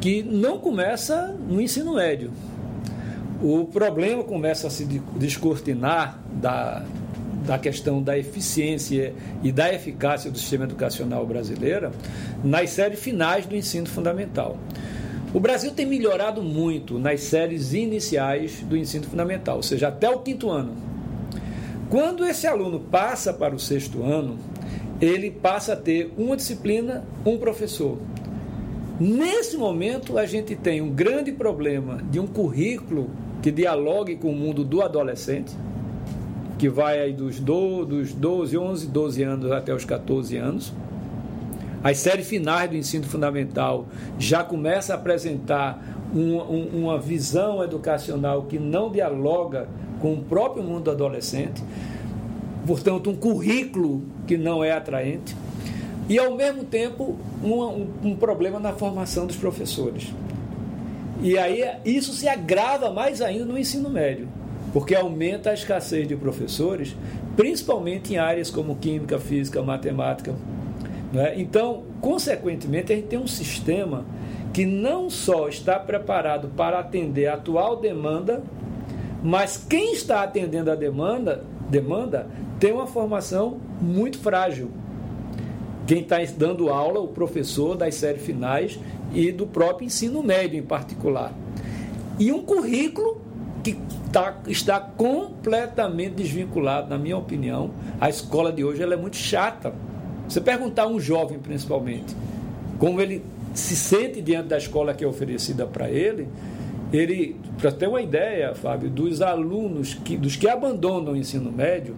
que 0.00 0.22
não 0.22 0.58
começa 0.58 1.34
no 1.48 1.60
ensino 1.60 1.94
médio. 1.94 2.30
O 3.42 3.64
problema 3.64 4.22
começa 4.22 4.66
a 4.66 4.70
se 4.70 4.84
descortinar 5.16 6.20
da, 6.30 6.84
da 7.46 7.58
questão 7.58 8.02
da 8.02 8.18
eficiência 8.18 9.14
e 9.42 9.50
da 9.50 9.72
eficácia 9.72 10.30
do 10.30 10.38
sistema 10.38 10.64
educacional 10.64 11.26
brasileiro 11.26 11.90
nas 12.44 12.70
séries 12.70 13.00
finais 13.00 13.46
do 13.46 13.56
ensino 13.56 13.86
fundamental. 13.86 14.58
O 15.32 15.40
Brasil 15.40 15.70
tem 15.72 15.86
melhorado 15.86 16.42
muito 16.42 16.98
nas 16.98 17.20
séries 17.20 17.72
iniciais 17.72 18.60
do 18.62 18.76
ensino 18.76 19.06
fundamental, 19.06 19.56
ou 19.56 19.62
seja, 19.62 19.88
até 19.88 20.10
o 20.10 20.18
quinto 20.18 20.50
ano. 20.50 20.74
Quando 21.88 22.26
esse 22.26 22.46
aluno 22.46 22.80
passa 22.80 23.32
para 23.32 23.54
o 23.54 23.58
sexto 23.58 24.02
ano, 24.02 24.36
ele 25.00 25.30
passa 25.30 25.74
a 25.74 25.76
ter 25.76 26.12
uma 26.16 26.36
disciplina, 26.36 27.04
um 27.24 27.38
professor. 27.38 27.98
Nesse 28.98 29.56
momento, 29.56 30.18
a 30.18 30.26
gente 30.26 30.56
tem 30.56 30.80
um 30.80 30.90
grande 30.90 31.30
problema 31.30 32.00
de 32.10 32.18
um 32.18 32.26
currículo 32.26 33.10
que 33.40 33.52
dialogue 33.52 34.16
com 34.16 34.30
o 34.30 34.34
mundo 34.34 34.64
do 34.64 34.82
adolescente, 34.82 35.54
que 36.58 36.68
vai 36.68 37.00
aí 37.00 37.12
dos, 37.12 37.38
do, 37.38 37.84
dos 37.84 38.12
12, 38.12 38.58
11, 38.58 38.86
12 38.88 39.22
anos 39.22 39.52
até 39.52 39.72
os 39.72 39.84
14 39.84 40.36
anos. 40.36 40.72
As 41.82 41.98
séries 41.98 42.26
finais 42.26 42.68
do 42.68 42.76
ensino 42.76 43.04
fundamental 43.04 43.86
já 44.18 44.42
começam 44.42 44.96
a 44.96 44.98
apresentar 44.98 45.80
uma, 46.12 46.42
uma 46.42 46.98
visão 46.98 47.62
educacional 47.62 48.42
que 48.42 48.58
não 48.58 48.90
dialoga 48.90 49.68
com 50.00 50.14
o 50.14 50.22
próprio 50.24 50.64
mundo 50.64 50.84
do 50.84 50.90
adolescente, 50.90 51.62
portanto, 52.68 53.08
um 53.08 53.16
currículo 53.16 54.02
que 54.26 54.36
não 54.36 54.62
é 54.62 54.72
atraente 54.72 55.34
e, 56.06 56.18
ao 56.18 56.36
mesmo 56.36 56.64
tempo, 56.64 57.16
um, 57.42 58.10
um, 58.10 58.14
problema 58.14 58.60
na 58.60 58.74
formação 58.74 59.26
dos 59.26 59.36
professores. 59.36 60.12
E 61.22 61.38
aí 61.38 61.64
isso 61.82 62.12
se 62.12 62.28
agrava 62.28 62.90
mais 62.90 63.22
ainda 63.22 63.46
no 63.46 63.58
ensino 63.58 63.88
médio, 63.88 64.28
porque 64.70 64.94
aumenta 64.94 65.48
a 65.48 65.54
escassez 65.54 66.06
de 66.06 66.14
professores, 66.14 66.94
principalmente 67.34 68.12
em 68.12 68.18
áreas 68.18 68.50
como 68.50 68.76
química, 68.76 69.18
física, 69.18 69.62
matemática. 69.62 70.34
Né? 71.10 71.40
Então, 71.40 71.84
consequentemente, 72.02 72.92
a 72.92 72.96
gente 72.96 73.08
tem 73.08 73.18
um 73.18 73.26
sistema 73.26 74.04
que 74.52 74.66
não 74.66 75.08
só 75.08 75.48
está 75.48 75.78
preparado 75.78 76.48
para 76.54 76.80
atender 76.80 77.28
a 77.28 77.34
atual 77.34 77.76
demanda, 77.80 78.42
mas 79.22 79.56
quem 79.56 79.94
está 79.94 80.22
atendendo 80.22 80.70
a 80.70 80.74
demanda, 80.74 81.42
demanda 81.70 82.26
tem 82.58 82.72
uma 82.72 82.86
formação 82.86 83.58
muito 83.80 84.18
frágil. 84.18 84.70
Quem 85.86 86.00
está 86.00 86.18
dando 86.36 86.68
aula, 86.68 87.00
o 87.00 87.08
professor 87.08 87.76
das 87.76 87.94
séries 87.94 88.22
finais 88.22 88.78
e 89.12 89.32
do 89.32 89.46
próprio 89.46 89.86
ensino 89.86 90.22
médio 90.22 90.58
em 90.58 90.62
particular. 90.62 91.32
E 92.18 92.32
um 92.32 92.42
currículo 92.42 93.20
que 93.62 93.78
tá, 94.12 94.38
está 94.46 94.80
completamente 94.80 96.14
desvinculado, 96.14 96.88
na 96.90 96.98
minha 96.98 97.16
opinião. 97.16 97.70
A 98.00 98.08
escola 98.08 98.52
de 98.52 98.64
hoje 98.64 98.82
ela 98.82 98.94
é 98.94 98.96
muito 98.96 99.16
chata. 99.16 99.72
Você 100.28 100.40
perguntar 100.40 100.82
a 100.82 100.86
um 100.88 101.00
jovem, 101.00 101.38
principalmente, 101.38 102.14
como 102.78 103.00
ele 103.00 103.24
se 103.54 103.74
sente 103.74 104.20
diante 104.20 104.48
da 104.48 104.58
escola 104.58 104.94
que 104.94 105.04
é 105.04 105.06
oferecida 105.06 105.66
para 105.66 105.90
ele, 105.90 106.28
ele, 106.92 107.36
para 107.58 107.72
ter 107.72 107.88
uma 107.88 108.00
ideia, 108.00 108.54
Fábio, 108.54 108.90
dos 108.90 109.20
alunos, 109.20 109.94
que, 109.94 110.16
dos 110.16 110.36
que 110.36 110.48
abandonam 110.48 111.12
o 111.12 111.16
ensino 111.16 111.50
médio, 111.50 111.96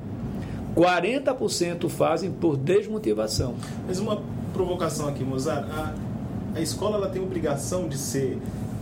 40% 0.76 1.88
fazem 1.88 2.30
por 2.30 2.56
desmotivação. 2.56 3.54
Mas 3.86 3.98
uma 3.98 4.22
provocação 4.52 5.08
aqui, 5.08 5.24
Mozart. 5.24 5.66
A, 5.70 5.94
a 6.54 6.60
escola 6.60 6.96
ela 6.96 7.08
tem 7.08 7.22
obrigação 7.22 7.88
de 7.88 7.96
ser 7.96 8.38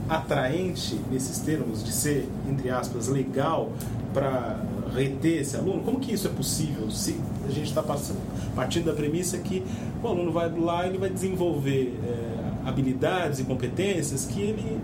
atraente 0.09 0.99
nesses 1.11 1.39
termos, 1.39 1.85
de 1.85 1.93
ser, 1.93 2.29
entre 2.49 2.71
aspas, 2.71 3.09
legal 3.09 3.73
para 4.13 4.59
reter 4.95 5.43
esse 5.43 5.57
aluno? 5.57 5.83
Como 5.83 6.01
que 6.01 6.13
isso 6.13 6.27
é 6.27 6.31
possível 6.31 6.91
se 6.91 7.21
a 7.47 7.51
gente 7.51 7.69
está 7.69 7.83
partindo 8.55 8.87
da 8.87 8.93
premissa 8.93 9.39
que 9.39 9.63
o 10.03 10.07
aluno 10.07 10.33
vai 10.33 10.51
lá 10.59 10.87
e 10.87 10.91
ele 10.91 10.99
vai 10.99 11.11
desenvolver 11.11 11.95
é, 12.05 12.69
habilidades 12.69 13.39
e 13.39 13.45
competências 13.45 14.25
que 14.25 14.41
ele 14.41 14.81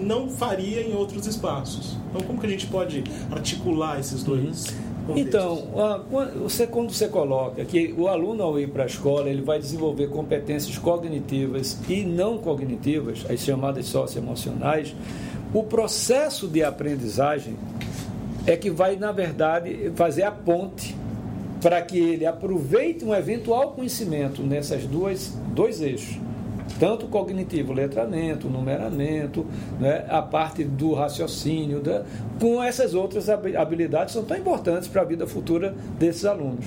não 0.00 0.28
faria 0.28 0.82
em 0.82 0.94
outros 0.94 1.26
espaços. 1.26 1.96
Então, 2.10 2.26
como 2.26 2.40
que 2.40 2.46
a 2.46 2.50
gente 2.50 2.66
pode 2.66 3.04
articular 3.30 3.98
esses 4.00 4.22
dois? 4.22 4.66
Uhum. 4.66 4.93
Então, 5.14 5.68
você, 6.42 6.66
quando 6.66 6.90
você 6.90 7.08
coloca 7.08 7.64
que 7.64 7.94
o 7.96 8.08
aluno, 8.08 8.42
ao 8.42 8.58
ir 8.58 8.68
para 8.68 8.84
a 8.84 8.86
escola, 8.86 9.28
ele 9.28 9.42
vai 9.42 9.58
desenvolver 9.58 10.08
competências 10.08 10.78
cognitivas 10.78 11.78
e 11.88 12.02
não 12.04 12.38
cognitivas, 12.38 13.24
as 13.28 13.40
chamadas 13.40 13.86
socioemocionais, 13.86 14.94
o 15.52 15.62
processo 15.62 16.48
de 16.48 16.62
aprendizagem 16.64 17.54
é 18.46 18.56
que 18.56 18.70
vai, 18.70 18.96
na 18.96 19.12
verdade, 19.12 19.92
fazer 19.94 20.22
a 20.22 20.30
ponte 20.30 20.96
para 21.60 21.80
que 21.82 21.98
ele 21.98 22.26
aproveite 22.26 23.04
um 23.04 23.14
eventual 23.14 23.72
conhecimento 23.72 24.42
nessas 24.42 24.84
duas 24.84 25.32
dois 25.54 25.80
eixos 25.80 26.18
tanto 26.78 27.06
cognitivo, 27.06 27.72
letramento, 27.72 28.48
numeramento, 28.48 29.46
né, 29.78 30.04
a 30.08 30.20
parte 30.22 30.64
do 30.64 30.92
raciocínio, 30.92 31.80
né, 31.84 32.04
com 32.40 32.62
essas 32.62 32.94
outras 32.94 33.28
habilidades 33.28 34.14
são 34.14 34.24
tão 34.24 34.36
importantes 34.36 34.88
para 34.88 35.02
a 35.02 35.04
vida 35.04 35.26
futura 35.26 35.74
desses 35.98 36.24
alunos. 36.24 36.66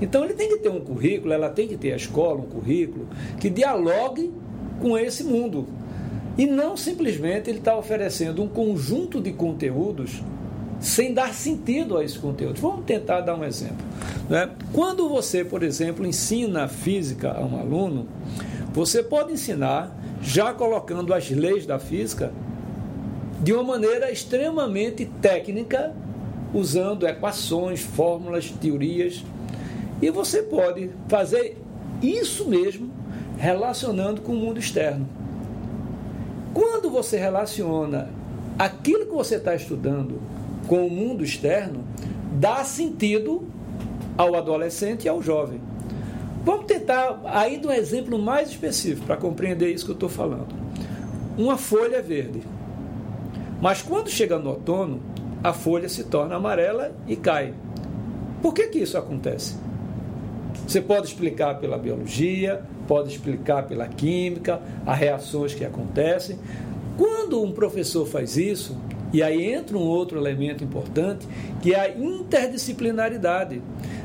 Então 0.00 0.24
ele 0.24 0.34
tem 0.34 0.48
que 0.48 0.58
ter 0.58 0.68
um 0.68 0.80
currículo, 0.80 1.32
ela 1.32 1.48
tem 1.48 1.68
que 1.68 1.76
ter 1.76 1.92
a 1.92 1.96
escola, 1.96 2.40
um 2.40 2.46
currículo 2.46 3.06
que 3.38 3.48
dialogue 3.48 4.32
com 4.80 4.98
esse 4.98 5.24
mundo. 5.24 5.66
E 6.36 6.46
não 6.46 6.76
simplesmente 6.76 7.48
ele 7.48 7.58
está 7.58 7.76
oferecendo 7.76 8.42
um 8.42 8.48
conjunto 8.48 9.20
de 9.20 9.32
conteúdos 9.32 10.20
sem 10.80 11.14
dar 11.14 11.32
sentido 11.32 11.96
a 11.96 12.04
esse 12.04 12.18
conteúdo. 12.18 12.60
Vamos 12.60 12.84
tentar 12.84 13.20
dar 13.20 13.36
um 13.36 13.44
exemplo. 13.44 13.86
Né? 14.28 14.50
Quando 14.72 15.08
você, 15.08 15.44
por 15.44 15.62
exemplo, 15.62 16.04
ensina 16.04 16.68
física 16.68 17.32
a 17.32 17.44
um 17.44 17.58
aluno, 17.58 18.06
você 18.74 19.04
pode 19.04 19.32
ensinar 19.32 19.96
já 20.20 20.52
colocando 20.52 21.14
as 21.14 21.30
leis 21.30 21.64
da 21.64 21.78
física 21.78 22.32
de 23.40 23.52
uma 23.52 23.62
maneira 23.62 24.10
extremamente 24.10 25.06
técnica, 25.22 25.94
usando 26.52 27.06
equações, 27.06 27.80
fórmulas, 27.82 28.50
teorias. 28.50 29.24
E 30.02 30.10
você 30.10 30.42
pode 30.42 30.90
fazer 31.08 31.56
isso 32.02 32.48
mesmo 32.48 32.90
relacionando 33.38 34.20
com 34.20 34.32
o 34.32 34.36
mundo 34.36 34.58
externo. 34.58 35.08
Quando 36.52 36.90
você 36.90 37.16
relaciona 37.16 38.10
aquilo 38.58 39.06
que 39.06 39.12
você 39.12 39.36
está 39.36 39.54
estudando 39.54 40.20
com 40.66 40.84
o 40.84 40.90
mundo 40.90 41.22
externo, 41.22 41.84
dá 42.32 42.64
sentido 42.64 43.46
ao 44.18 44.34
adolescente 44.34 45.04
e 45.04 45.08
ao 45.08 45.22
jovem. 45.22 45.60
Vamos 46.44 46.66
tentar 46.66 47.20
aí 47.24 47.56
do 47.56 47.72
exemplo 47.72 48.18
mais 48.18 48.50
específico 48.50 49.06
para 49.06 49.16
compreender 49.16 49.72
isso 49.72 49.86
que 49.86 49.92
eu 49.92 49.94
estou 49.94 50.10
falando. 50.10 50.54
Uma 51.38 51.56
folha 51.56 52.02
verde. 52.02 52.42
Mas 53.62 53.80
quando 53.80 54.10
chega 54.10 54.38
no 54.38 54.50
outono, 54.50 55.00
a 55.42 55.54
folha 55.54 55.88
se 55.88 56.04
torna 56.04 56.36
amarela 56.36 56.92
e 57.08 57.16
cai. 57.16 57.54
Por 58.42 58.52
que, 58.52 58.66
que 58.66 58.78
isso 58.78 58.98
acontece? 58.98 59.56
Você 60.66 60.82
pode 60.82 61.06
explicar 61.06 61.58
pela 61.58 61.78
biologia, 61.78 62.62
pode 62.86 63.08
explicar 63.08 63.66
pela 63.66 63.88
química, 63.88 64.60
as 64.86 64.98
reações 64.98 65.54
que 65.54 65.64
acontecem. 65.64 66.38
Quando 66.98 67.42
um 67.42 67.52
professor 67.52 68.06
faz 68.06 68.36
isso, 68.36 68.76
e 69.14 69.22
aí 69.22 69.54
entra 69.54 69.78
um 69.78 69.86
outro 69.86 70.18
elemento 70.18 70.64
importante, 70.64 71.24
que 71.62 71.72
é 71.72 71.78
a 71.78 71.88
interdisciplinaridade. 71.88 73.62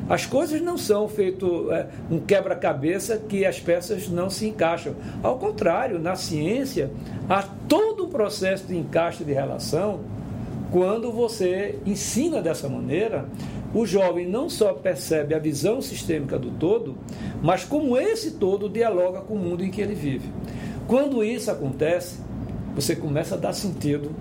As 0.08 0.28
coisas 0.28 0.62
não 0.62 0.78
são 0.78 1.10
feito 1.10 1.72
é, 1.72 1.88
um 2.12 2.20
quebra-cabeça 2.20 3.18
que 3.18 3.44
as 3.44 3.60
peças 3.60 4.08
não 4.08 4.30
se 4.30 4.46
encaixam. 4.48 4.94
Ao 5.24 5.40
contrário, 5.40 5.98
na 5.98 6.16
ciência 6.16 6.92
há 7.28 7.42
todo 7.42 8.06
um 8.06 8.10
processo 8.10 8.68
de 8.68 8.78
encaixe 8.78 9.24
de 9.24 9.34
relação. 9.34 10.02
Quando 10.72 11.12
você 11.12 11.80
ensina 11.88 12.40
dessa 12.40 12.70
maneira, 12.70 13.26
o 13.74 13.88
jovem 13.88 14.30
não 14.30 14.48
só 14.48 14.74
percebe 14.74 15.34
a 15.34 15.40
visão 15.40 15.82
sistêmica 15.82 16.38
do 16.38 16.52
todo, 16.52 16.96
mas 17.42 17.64
como 17.64 17.98
esse 17.98 18.34
todo 18.34 18.70
dialoga 18.70 19.22
com 19.22 19.34
o 19.34 19.40
mundo 19.40 19.66
em 19.66 19.72
que 19.72 19.82
ele 19.82 19.96
vive. 19.96 20.30
Quando 20.88 21.24
isso 21.24 21.50
acontece, 21.50 22.20
você 22.76 22.96
começa 22.96 23.34
a 23.34 23.40
dar 23.40 23.54
sentido 23.54 24.12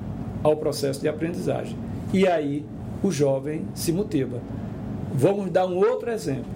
ao 0.42 0.56
processo 0.56 1.00
de 1.00 1.08
aprendizagem. 1.08 1.76
E 2.12 2.26
aí 2.26 2.64
o 3.02 3.10
jovem 3.10 3.64
se 3.74 3.92
motiva. 3.92 4.40
Vamos 5.12 5.50
dar 5.50 5.66
um 5.66 5.76
outro 5.76 6.10
exemplo. 6.10 6.46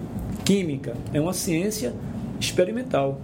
Química 0.43 0.93
é 1.13 1.19
uma 1.19 1.33
ciência 1.33 1.93
experimental. 2.39 3.19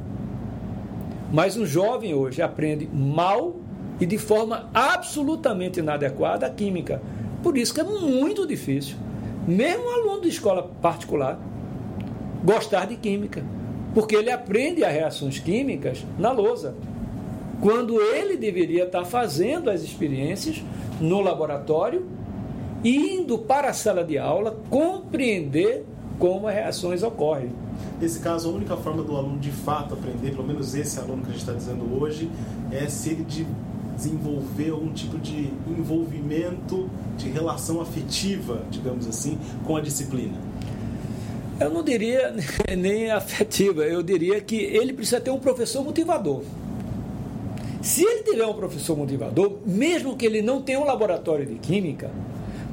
Mas 1.31 1.57
um 1.57 1.65
jovem 1.65 2.13
hoje 2.13 2.41
aprende 2.41 2.89
mal 2.91 3.55
e 3.99 4.05
de 4.05 4.17
forma 4.17 4.69
absolutamente 4.73 5.79
inadequada 5.79 6.45
a 6.45 6.49
química. 6.49 7.01
Por 7.43 7.57
isso 7.57 7.73
que 7.73 7.81
é 7.81 7.83
muito 7.83 8.47
difícil, 8.47 8.95
mesmo 9.47 9.85
um 9.85 9.93
aluno 9.93 10.21
de 10.21 10.29
escola 10.29 10.63
particular, 10.81 11.39
gostar 12.43 12.85
de 12.85 12.95
química. 12.95 13.43
Porque 13.93 14.15
ele 14.15 14.31
aprende 14.31 14.83
as 14.83 14.93
reações 14.93 15.39
químicas 15.39 16.05
na 16.17 16.31
lousa. 16.31 16.75
Quando 17.61 17.99
ele 18.01 18.37
deveria 18.37 18.85
estar 18.85 19.03
fazendo 19.05 19.69
as 19.69 19.81
experiências 19.81 20.63
no 20.99 21.21
laboratório 21.21 22.05
indo 22.83 23.37
para 23.37 23.69
a 23.69 23.73
sala 23.73 24.03
de 24.03 24.17
aula 24.17 24.57
compreender 24.69 25.85
como 26.17 26.47
as 26.47 26.55
reações 26.55 27.03
ocorrem. 27.03 27.51
Nesse 27.99 28.19
caso, 28.19 28.49
a 28.49 28.53
única 28.53 28.75
forma 28.77 29.03
do 29.03 29.15
aluno 29.15 29.39
de 29.39 29.51
fato 29.51 29.93
aprender, 29.93 30.31
pelo 30.31 30.45
menos 30.45 30.75
esse 30.75 30.99
aluno 30.99 31.23
que 31.23 31.29
a 31.29 31.31
gente 31.31 31.41
está 31.41 31.53
dizendo 31.53 32.01
hoje, 32.01 32.29
é 32.71 32.87
se 32.87 33.09
ele 33.09 33.23
de 33.23 33.45
desenvolver 33.95 34.69
algum 34.69 34.93
tipo 34.93 35.17
de 35.17 35.51
envolvimento, 35.67 36.89
de 37.17 37.29
relação 37.29 37.81
afetiva, 37.81 38.61
digamos 38.69 39.07
assim, 39.07 39.37
com 39.65 39.75
a 39.75 39.81
disciplina. 39.81 40.37
Eu 41.59 41.69
não 41.69 41.83
diria 41.83 42.33
nem 42.77 43.11
afetiva, 43.11 43.83
eu 43.83 44.01
diria 44.01 44.39
que 44.39 44.55
ele 44.55 44.93
precisa 44.93 45.19
ter 45.19 45.31
um 45.31 45.39
professor 45.39 45.83
motivador. 45.83 46.43
Se 47.81 48.03
ele 48.03 48.23
tiver 48.23 48.45
um 48.45 48.53
professor 48.53 48.97
motivador, 48.97 49.57
mesmo 49.65 50.17
que 50.17 50.25
ele 50.25 50.41
não 50.41 50.61
tenha 50.61 50.79
um 50.79 50.85
laboratório 50.85 51.45
de 51.45 51.55
química, 51.55 52.11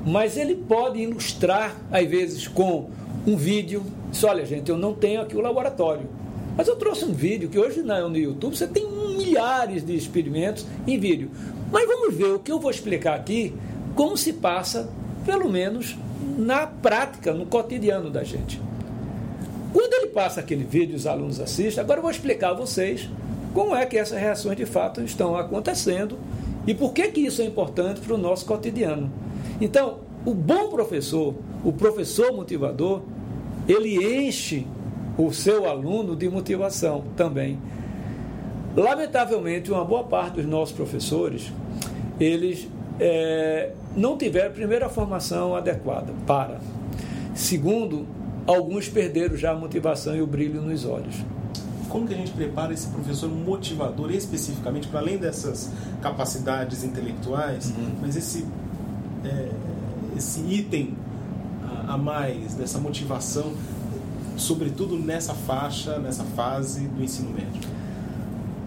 mas 0.04 0.36
ele 0.36 0.54
pode 0.54 1.00
ilustrar, 1.00 1.76
às 1.90 2.06
vezes, 2.06 2.48
com 2.48 2.90
um 3.26 3.36
vídeo. 3.36 3.84
Diz, 4.10 4.22
olha, 4.24 4.44
gente, 4.44 4.68
eu 4.68 4.76
não 4.76 4.94
tenho 4.94 5.20
aqui 5.20 5.36
o 5.36 5.40
laboratório. 5.40 6.08
Mas 6.56 6.68
eu 6.68 6.76
trouxe 6.76 7.04
um 7.04 7.12
vídeo 7.12 7.48
que 7.48 7.58
hoje 7.58 7.82
no 7.82 8.16
YouTube 8.16 8.56
você 8.56 8.66
tem 8.66 8.88
milhares 9.16 9.84
de 9.84 9.94
experimentos 9.94 10.66
em 10.86 10.98
vídeo. 10.98 11.30
Mas 11.70 11.86
vamos 11.86 12.14
ver 12.14 12.32
o 12.32 12.38
que 12.38 12.50
eu 12.50 12.58
vou 12.58 12.70
explicar 12.70 13.14
aqui, 13.14 13.52
como 13.94 14.16
se 14.16 14.32
passa, 14.32 14.88
pelo 15.24 15.48
menos 15.48 15.96
na 16.38 16.66
prática, 16.66 17.32
no 17.32 17.46
cotidiano 17.46 18.10
da 18.10 18.24
gente. 18.24 18.60
Quando 19.72 19.92
ele 19.92 20.06
passa 20.06 20.40
aquele 20.40 20.64
vídeo 20.64 20.96
os 20.96 21.06
alunos 21.06 21.40
assistem, 21.40 21.82
agora 21.82 21.98
eu 21.98 22.02
vou 22.02 22.10
explicar 22.10 22.50
a 22.50 22.54
vocês 22.54 23.10
como 23.56 23.74
é 23.74 23.86
que 23.86 23.96
essas 23.96 24.20
reações 24.20 24.54
de 24.54 24.66
fato 24.66 25.00
estão 25.00 25.34
acontecendo 25.34 26.18
e 26.66 26.74
por 26.74 26.92
que, 26.92 27.08
que 27.08 27.22
isso 27.22 27.40
é 27.40 27.46
importante 27.46 28.02
para 28.02 28.14
o 28.14 28.18
nosso 28.18 28.44
cotidiano. 28.44 29.10
Então, 29.58 30.00
o 30.26 30.34
bom 30.34 30.68
professor, 30.68 31.34
o 31.64 31.72
professor 31.72 32.34
motivador, 32.34 33.00
ele 33.66 33.96
enche 34.26 34.66
o 35.16 35.32
seu 35.32 35.66
aluno 35.66 36.14
de 36.14 36.28
motivação 36.28 37.04
também. 37.16 37.58
Lamentavelmente, 38.76 39.72
uma 39.72 39.86
boa 39.86 40.04
parte 40.04 40.34
dos 40.34 40.44
nossos 40.44 40.76
professores, 40.76 41.50
eles 42.20 42.68
é, 43.00 43.72
não 43.96 44.18
tiveram, 44.18 44.52
primeiro, 44.52 44.84
a 44.84 44.90
formação 44.90 45.56
adequada 45.56 46.12
para. 46.26 46.60
Segundo, 47.34 48.06
alguns 48.46 48.86
perderam 48.86 49.34
já 49.34 49.52
a 49.52 49.54
motivação 49.54 50.14
e 50.14 50.20
o 50.20 50.26
brilho 50.26 50.60
nos 50.60 50.84
olhos. 50.84 51.16
Como 51.96 52.06
que 52.06 52.12
a 52.12 52.16
gente 52.18 52.32
prepara 52.32 52.74
esse 52.74 52.88
professor 52.88 53.26
motivador 53.30 54.10
especificamente, 54.10 54.86
para 54.86 55.00
além 55.00 55.16
dessas 55.16 55.72
capacidades 56.02 56.84
intelectuais, 56.84 57.70
uhum. 57.70 57.92
mas 58.02 58.14
esse 58.16 58.44
é, 59.24 59.48
esse 60.14 60.40
item 60.40 60.94
a, 61.64 61.94
a 61.94 61.96
mais, 61.96 62.54
dessa 62.54 62.78
motivação, 62.78 63.54
sobretudo 64.36 64.98
nessa 64.98 65.32
faixa, 65.32 65.98
nessa 65.98 66.22
fase 66.22 66.86
do 66.86 67.02
ensino 67.02 67.30
médio? 67.30 67.62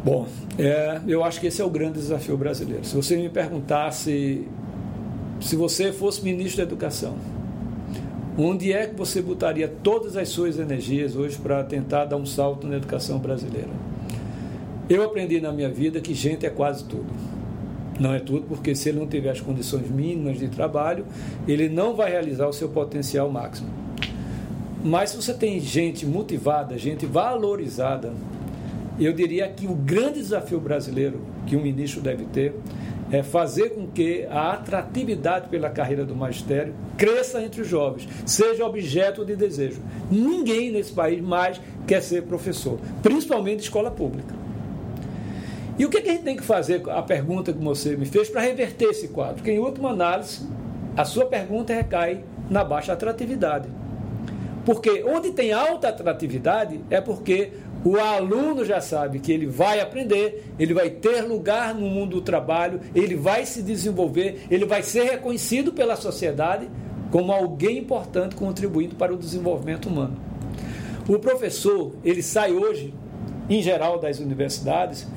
Bom, 0.03 0.27
é, 0.57 0.99
eu 1.05 1.23
acho 1.23 1.39
que 1.39 1.45
esse 1.45 1.61
é 1.61 1.63
o 1.63 1.69
grande 1.69 1.99
desafio 1.99 2.35
brasileiro. 2.35 2.83
Se 2.83 2.95
você 2.95 3.15
me 3.15 3.29
perguntasse 3.29 4.47
se 5.39 5.55
você 5.55 5.93
fosse 5.93 6.23
ministro 6.23 6.57
da 6.57 6.63
Educação, 6.63 7.15
onde 8.39 8.71
é 8.71 8.87
que 8.87 8.95
você 8.95 9.21
botaria 9.21 9.67
todas 9.67 10.15
as 10.15 10.29
suas 10.29 10.57
energias 10.57 11.15
hoje 11.15 11.37
para 11.37 11.63
tentar 11.63 12.05
dar 12.05 12.15
um 12.15 12.25
salto 12.25 12.65
na 12.65 12.77
educação 12.77 13.19
brasileira? 13.19 13.69
Eu 14.89 15.03
aprendi 15.03 15.41
na 15.41 15.51
minha 15.51 15.69
vida 15.69 15.99
que 15.99 16.13
gente 16.13 16.45
é 16.45 16.49
quase 16.49 16.85
tudo. 16.85 17.09
Não 17.99 18.13
é 18.13 18.19
tudo, 18.19 18.45
porque 18.47 18.73
se 18.73 18.89
ele 18.89 18.99
não 18.99 19.07
tiver 19.07 19.29
as 19.29 19.41
condições 19.41 19.89
mínimas 19.89 20.39
de 20.39 20.47
trabalho, 20.47 21.05
ele 21.45 21.67
não 21.67 21.95
vai 21.95 22.11
realizar 22.11 22.47
o 22.47 22.53
seu 22.53 22.69
potencial 22.69 23.29
máximo. 23.29 23.69
Mas 24.83 25.09
se 25.09 25.17
você 25.17 25.33
tem 25.33 25.59
gente 25.59 26.05
motivada, 26.05 26.77
gente 26.77 27.05
valorizada, 27.05 28.13
eu 28.97 29.11
diria 29.11 29.47
que 29.49 29.67
o 29.67 29.75
grande 29.75 30.19
desafio 30.19 30.59
brasileiro 30.59 31.19
que 31.45 31.57
um 31.57 31.61
ministro 31.61 31.99
deve 31.99 32.23
ter 32.25 32.55
é 33.11 33.23
fazer 33.23 33.69
com 33.69 33.87
que 33.87 34.25
a 34.29 34.53
atratividade 34.53 35.49
pela 35.49 35.69
carreira 35.69 36.05
do 36.05 36.15
magistério 36.15 36.73
cresça 36.97 37.41
entre 37.41 37.61
os 37.61 37.67
jovens, 37.67 38.07
seja 38.25 38.65
objeto 38.65 39.25
de 39.25 39.35
desejo. 39.35 39.81
Ninguém 40.11 40.71
nesse 40.71 40.93
país 40.93 41.21
mais 41.21 41.59
quer 41.87 42.01
ser 42.01 42.23
professor, 42.23 42.79
principalmente 43.01 43.61
escola 43.61 43.89
pública. 43.89 44.35
E 45.77 45.85
o 45.85 45.89
que, 45.89 45.97
a 45.97 46.05
gente 46.05 46.23
tem 46.23 46.35
que 46.35 46.43
fazer, 46.43 46.83
a 46.89 47.01
pergunta 47.01 47.53
que 47.53 47.63
você 47.63 47.95
me 47.95 48.05
fez, 48.05 48.29
para 48.29 48.41
reverter 48.41 48.89
esse 48.89 49.07
quadro? 49.07 49.35
Porque, 49.35 49.51
em 49.51 49.59
última 49.59 49.91
análise, 49.91 50.45
a 50.95 51.05
sua 51.05 51.25
pergunta 51.25 51.73
recai 51.73 52.21
na 52.49 52.65
baixa 52.65 52.91
atratividade. 52.91 53.69
Porque 54.65 55.03
onde 55.03 55.31
tem 55.31 55.53
alta 55.53 55.87
atratividade 55.87 56.81
é 56.89 56.99
porque 56.99 57.53
o 57.83 57.97
aluno 57.97 58.65
já 58.65 58.81
sabe 58.81 59.19
que 59.19 59.31
ele 59.31 59.45
vai 59.45 59.79
aprender, 59.79 60.43
ele 60.59 60.73
vai 60.73 60.89
ter 60.89 61.21
lugar 61.21 61.73
no 61.73 61.87
mundo 61.87 62.17
do 62.17 62.21
trabalho, 62.21 62.81
ele 62.93 63.15
vai 63.15 63.45
se 63.45 63.61
desenvolver, 63.61 64.45
ele 64.51 64.65
vai 64.65 64.83
ser 64.83 65.03
reconhecido 65.03 65.71
pela 65.71 65.95
sociedade 65.95 66.69
como 67.09 67.31
alguém 67.31 67.77
importante 67.77 68.35
contribuindo 68.35 68.95
para 68.95 69.13
o 69.13 69.17
desenvolvimento 69.17 69.87
humano. 69.87 70.17
O 71.07 71.17
professor, 71.19 71.93
ele 72.03 72.21
sai 72.21 72.51
hoje, 72.51 72.93
em 73.49 73.61
geral 73.61 73.97
das 73.97 74.19
universidades, 74.19 75.07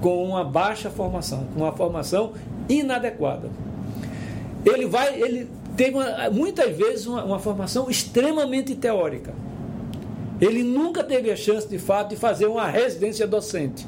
com 0.00 0.24
uma 0.24 0.44
baixa 0.44 0.90
formação, 0.90 1.46
com 1.52 1.60
uma 1.60 1.72
formação 1.72 2.32
inadequada. 2.68 3.50
Ele 4.64 4.86
vai, 4.86 5.20
ele 5.20 5.48
teve 5.76 5.96
uma, 5.96 6.30
muitas 6.30 6.74
vezes 6.76 7.06
uma, 7.06 7.24
uma 7.24 7.38
formação 7.40 7.90
extremamente 7.90 8.74
teórica 8.76 9.34
ele 10.42 10.64
nunca 10.64 11.04
teve 11.04 11.30
a 11.30 11.36
chance, 11.36 11.68
de 11.68 11.78
fato, 11.78 12.10
de 12.10 12.16
fazer 12.16 12.46
uma 12.46 12.66
residência 12.66 13.28
docente, 13.28 13.86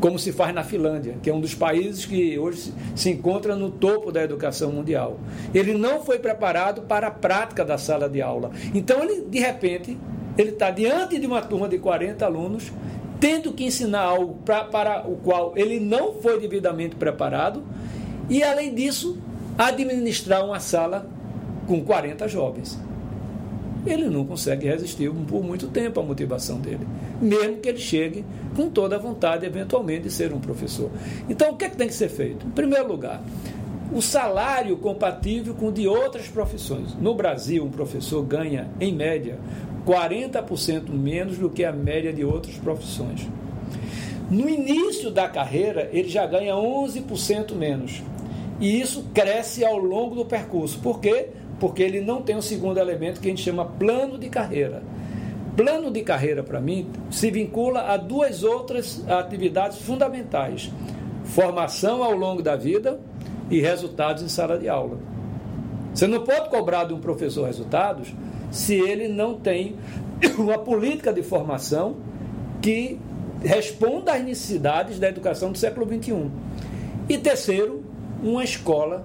como 0.00 0.18
se 0.18 0.32
faz 0.32 0.52
na 0.52 0.64
Finlândia, 0.64 1.14
que 1.22 1.30
é 1.30 1.32
um 1.32 1.40
dos 1.40 1.54
países 1.54 2.04
que 2.04 2.36
hoje 2.36 2.74
se 2.96 3.10
encontra 3.10 3.54
no 3.54 3.70
topo 3.70 4.10
da 4.10 4.20
educação 4.20 4.72
mundial. 4.72 5.20
Ele 5.54 5.74
não 5.74 6.02
foi 6.02 6.18
preparado 6.18 6.82
para 6.82 7.06
a 7.06 7.10
prática 7.12 7.64
da 7.64 7.78
sala 7.78 8.08
de 8.08 8.20
aula. 8.20 8.50
Então, 8.74 9.04
ele, 9.04 9.20
de 9.20 9.38
repente, 9.38 9.96
ele 10.36 10.50
está 10.50 10.72
diante 10.72 11.16
de 11.16 11.26
uma 11.28 11.42
turma 11.42 11.68
de 11.68 11.78
40 11.78 12.26
alunos, 12.26 12.72
tendo 13.20 13.52
que 13.52 13.64
ensinar 13.64 14.00
algo 14.00 14.34
pra, 14.44 14.64
para 14.64 15.08
o 15.08 15.14
qual 15.18 15.52
ele 15.54 15.78
não 15.78 16.14
foi 16.14 16.40
devidamente 16.40 16.96
preparado, 16.96 17.62
e, 18.28 18.42
além 18.42 18.74
disso, 18.74 19.16
administrar 19.56 20.44
uma 20.44 20.58
sala 20.58 21.08
com 21.68 21.84
40 21.84 22.26
jovens 22.26 22.87
ele 23.90 24.08
não 24.08 24.24
consegue 24.24 24.66
resistir 24.66 25.10
por 25.10 25.42
muito 25.42 25.68
tempo 25.68 26.00
à 26.00 26.02
motivação 26.02 26.60
dele, 26.60 26.86
mesmo 27.20 27.58
que 27.58 27.68
ele 27.68 27.78
chegue 27.78 28.24
com 28.54 28.68
toda 28.68 28.96
a 28.96 28.98
vontade, 28.98 29.46
eventualmente, 29.46 30.04
de 30.04 30.10
ser 30.10 30.32
um 30.32 30.40
professor. 30.40 30.90
Então, 31.28 31.50
o 31.50 31.56
que, 31.56 31.64
é 31.64 31.68
que 31.68 31.76
tem 31.76 31.88
que 31.88 31.94
ser 31.94 32.08
feito? 32.08 32.46
Em 32.46 32.50
primeiro 32.50 32.88
lugar, 32.88 33.22
o 33.92 34.02
salário 34.02 34.76
compatível 34.76 35.54
com 35.54 35.68
o 35.68 35.72
de 35.72 35.88
outras 35.88 36.28
profissões. 36.28 36.94
No 36.94 37.14
Brasil, 37.14 37.64
um 37.64 37.70
professor 37.70 38.22
ganha, 38.22 38.68
em 38.80 38.94
média, 38.94 39.38
40% 39.86 40.90
menos 40.90 41.38
do 41.38 41.48
que 41.48 41.64
a 41.64 41.72
média 41.72 42.12
de 42.12 42.24
outras 42.24 42.56
profissões. 42.56 43.26
No 44.30 44.48
início 44.48 45.10
da 45.10 45.26
carreira, 45.26 45.88
ele 45.90 46.08
já 46.08 46.26
ganha 46.26 46.54
11% 46.54 47.54
menos. 47.54 48.02
E 48.60 48.78
isso 48.80 49.04
cresce 49.14 49.64
ao 49.64 49.78
longo 49.78 50.14
do 50.14 50.24
percurso. 50.26 50.78
Por 50.80 51.00
quê? 51.00 51.28
Porque 51.58 51.82
ele 51.82 52.00
não 52.00 52.22
tem 52.22 52.34
o 52.34 52.38
um 52.38 52.42
segundo 52.42 52.78
elemento 52.78 53.20
que 53.20 53.26
a 53.26 53.30
gente 53.30 53.42
chama 53.42 53.64
plano 53.64 54.18
de 54.18 54.28
carreira. 54.28 54.82
Plano 55.56 55.90
de 55.90 56.02
carreira, 56.02 56.42
para 56.42 56.60
mim, 56.60 56.88
se 57.10 57.30
vincula 57.30 57.92
a 57.92 57.96
duas 57.96 58.44
outras 58.44 59.04
atividades 59.08 59.78
fundamentais: 59.78 60.70
formação 61.24 62.02
ao 62.02 62.12
longo 62.12 62.42
da 62.42 62.54
vida 62.54 63.00
e 63.50 63.60
resultados 63.60 64.22
em 64.22 64.28
sala 64.28 64.56
de 64.56 64.68
aula. 64.68 64.98
Você 65.92 66.06
não 66.06 66.22
pode 66.22 66.48
cobrar 66.50 66.84
de 66.84 66.94
um 66.94 67.00
professor 67.00 67.46
resultados 67.46 68.14
se 68.52 68.74
ele 68.74 69.08
não 69.08 69.34
tem 69.34 69.74
uma 70.38 70.58
política 70.58 71.12
de 71.12 71.22
formação 71.22 71.96
que 72.62 73.00
responda 73.42 74.12
às 74.12 74.22
necessidades 74.22 74.98
da 74.98 75.08
educação 75.08 75.50
do 75.50 75.58
século 75.58 75.86
XXI. 75.86 76.30
E 77.08 77.18
terceiro, 77.18 77.82
uma 78.22 78.44
escola 78.44 79.04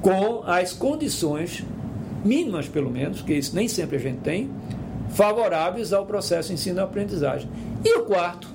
com 0.00 0.42
as 0.46 0.72
condições 0.72 1.64
mínimas, 2.24 2.68
pelo 2.68 2.90
menos, 2.90 3.22
que 3.22 3.34
isso 3.34 3.54
nem 3.54 3.68
sempre 3.68 3.96
a 3.96 4.00
gente 4.00 4.18
tem, 4.20 4.50
favoráveis 5.10 5.92
ao 5.92 6.06
processo 6.06 6.52
ensino-aprendizagem. 6.52 7.50
E 7.84 7.98
o 7.98 8.04
quarto, 8.04 8.48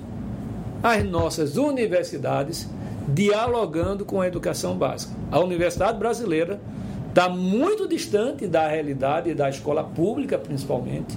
as 0.82 1.04
nossas 1.04 1.56
universidades 1.56 2.68
dialogando 3.08 4.04
com 4.04 4.20
a 4.20 4.26
educação 4.26 4.76
básica. 4.76 5.14
A 5.30 5.38
Universidade 5.40 5.98
Brasileira 5.98 6.60
está 7.08 7.28
muito 7.28 7.88
distante 7.88 8.46
da 8.46 8.68
realidade 8.68 9.32
da 9.34 9.48
escola 9.48 9.84
pública, 9.84 10.36
principalmente. 10.36 11.16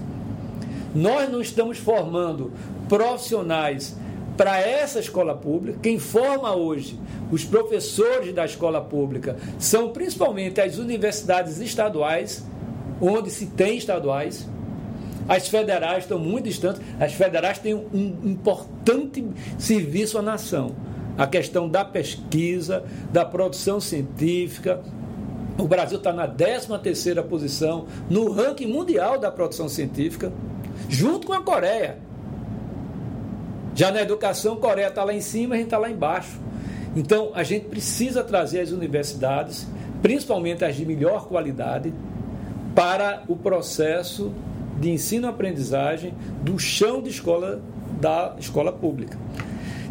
Nós 0.94 1.30
não 1.30 1.42
estamos 1.42 1.78
formando 1.78 2.52
profissionais 2.88 3.96
para 4.40 4.58
essa 4.58 5.02
escola 5.02 5.36
pública. 5.36 5.80
Quem 5.82 6.00
forma 6.00 6.56
hoje 6.56 6.98
os 7.30 7.44
professores 7.44 8.34
da 8.34 8.46
escola 8.46 8.80
pública 8.80 9.36
são 9.60 9.90
principalmente 9.90 10.62
as 10.62 10.78
universidades 10.78 11.60
estaduais, 11.60 12.48
onde 13.02 13.32
se 13.32 13.48
tem 13.48 13.76
estaduais. 13.76 14.48
As 15.28 15.50
federais 15.50 16.06
estão 16.06 16.18
muito 16.18 16.46
distantes. 16.46 16.82
As 16.98 17.12
federais 17.12 17.60
têm 17.60 17.76
um 17.76 18.16
importante 18.24 19.28
serviço 19.58 20.18
à 20.18 20.22
nação. 20.22 20.74
A 21.18 21.28
questão 21.28 21.68
da 21.68 21.84
pesquisa, 21.84 22.86
da 23.12 23.26
produção 23.26 23.82
científica, 23.82 24.82
o 25.58 25.68
Brasil 25.68 25.98
está 25.98 26.14
na 26.14 26.30
13 26.30 26.80
terceira 26.82 27.22
posição 27.22 27.88
no 28.10 28.32
ranking 28.32 28.68
mundial 28.68 29.20
da 29.20 29.30
produção 29.30 29.68
científica, 29.68 30.32
junto 30.88 31.28
com 31.28 31.34
a 31.34 31.42
Coreia. 31.42 32.08
Já 33.80 33.94
na 33.94 34.02
educação, 34.02 34.58
Coreia 34.58 34.90
está 34.90 35.06
lá 35.06 35.14
em 35.14 35.22
cima, 35.22 35.56
a 35.56 35.58
gente 35.58 35.68
está 35.68 35.78
lá 35.78 35.90
embaixo. 35.90 36.38
Então, 36.98 37.32
a 37.34 37.44
gente 37.44 37.68
precisa 37.68 38.22
trazer 38.22 38.60
as 38.60 38.72
universidades, 38.72 39.66
principalmente 40.02 40.66
as 40.66 40.76
de 40.76 40.86
melhor 40.86 41.30
qualidade, 41.30 41.94
para 42.76 43.24
o 43.26 43.38
processo 43.38 44.34
de 44.82 44.92
ensino-aprendizagem 44.92 46.14
do 46.42 46.60
chão 46.60 47.02
de 47.02 47.10
escola 47.10 47.62
da 48.02 48.36
escola 48.38 48.74
pública. 48.74 49.18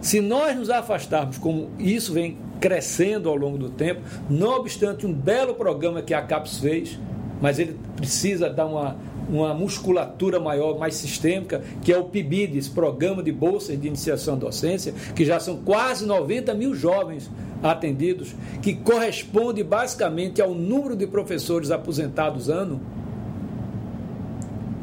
Se 0.03 0.21
nós 0.21 0.55
nos 0.55 0.69
afastarmos, 0.69 1.39
como 1.39 1.71
isso 1.79 2.13
vem 2.13 2.37
crescendo 2.61 3.31
ao 3.31 3.37
longo 3.37 3.57
do 3.57 3.71
tempo, 3.71 4.03
não 4.29 4.51
obstante 4.59 5.07
um 5.07 5.15
belo 5.15 5.55
programa 5.55 6.03
que 6.03 6.13
a 6.13 6.21
CAPES 6.21 6.59
fez, 6.59 6.99
mas 7.41 7.59
ele 7.59 7.75
precisa 7.97 8.51
dar 8.51 8.67
uma 8.67 8.99
uma 9.29 9.53
musculatura 9.53 10.41
maior, 10.41 10.79
mais 10.79 10.95
sistêmica, 10.95 11.63
que 11.83 11.93
é 11.93 11.99
o 11.99 12.05
PIBIDES, 12.05 12.69
Programa 12.69 13.23
de 13.23 13.33
Bolsas 13.33 13.79
de 13.79 13.87
Iniciação 13.87 14.35
à 14.35 14.37
Docência, 14.37 14.95
que 15.15 15.25
já 15.25 15.39
são 15.39 15.59
quase 15.59 16.07
90 16.07 16.55
mil 16.55 16.75
jovens 16.75 17.31
atendidos, 17.63 18.35
que 18.63 18.75
corresponde 18.75 19.63
basicamente 19.63 20.41
ao 20.41 20.55
número 20.55 20.97
de 20.97 21.07
professores 21.07 21.71
aposentados 21.71 22.49
ano. 22.49 22.81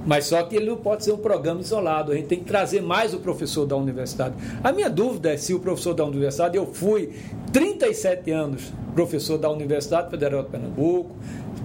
Mas 0.06 0.26
só 0.26 0.44
que 0.44 0.56
ele 0.56 0.68
não 0.68 0.78
pode 0.78 1.04
ser 1.04 1.14
um 1.14 1.18
programa 1.18 1.62
isolado, 1.62 2.12
a 2.12 2.16
gente 2.16 2.28
tem 2.28 2.40
que 2.40 2.46
trazer 2.46 2.80
mais 2.80 3.14
o 3.16 3.20
professor 3.20 3.66
da 3.66 3.76
universidade. 3.76 4.36
A 4.64 4.72
minha 4.72 4.90
dúvida 4.90 5.34
é 5.34 5.38
se 5.38 5.52
o 5.52 5.60
professor 5.60 5.96
da 5.96 6.06
universidade, 6.06 6.56
eu 6.56 6.68
fui 6.68 7.12
37 7.52 8.30
anos 8.30 8.72
professor 8.96 9.38
da 9.38 9.50
Universidade 9.50 10.10
Federal 10.10 10.44
de 10.44 10.50
Pernambuco, 10.50 11.12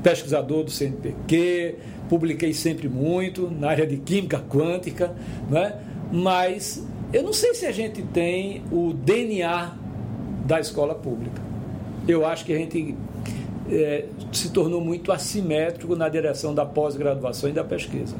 pesquisador 0.03 0.65
do 0.65 0.71
CNPq, 0.71 1.77
publiquei 2.11 2.53
sempre 2.53 2.89
muito 2.89 3.49
na 3.49 3.71
área 3.71 3.87
de 3.87 3.97
química 3.97 4.43
quântica, 4.51 5.15
né? 5.49 5.81
mas 6.11 6.85
eu 7.13 7.23
não 7.23 7.33
sei 7.33 7.55
se 7.55 7.65
a 7.65 7.71
gente 7.71 8.03
tem 8.03 8.65
o 8.73 8.93
DNA 8.93 9.73
da 10.45 10.59
escola 10.59 10.93
pública. 10.93 11.41
Eu 12.09 12.27
acho 12.27 12.45
que 12.45 12.53
a 12.53 12.59
gente 12.59 12.97
é, 13.71 14.07
se 14.33 14.51
tornou 14.51 14.81
muito 14.81 15.13
assimétrico 15.13 15.95
na 15.95 16.09
direção 16.09 16.53
da 16.53 16.67
pós-graduação 16.67 17.49
e 17.49 17.53
da 17.53 17.63
pesquisa. 17.63 18.17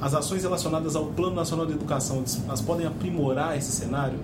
As 0.00 0.14
ações 0.14 0.44
relacionadas 0.44 0.94
ao 0.94 1.06
Plano 1.06 1.34
Nacional 1.34 1.66
de 1.66 1.72
Educação, 1.72 2.22
elas 2.46 2.60
podem 2.60 2.86
aprimorar 2.86 3.58
esse 3.58 3.72
cenário? 3.72 4.20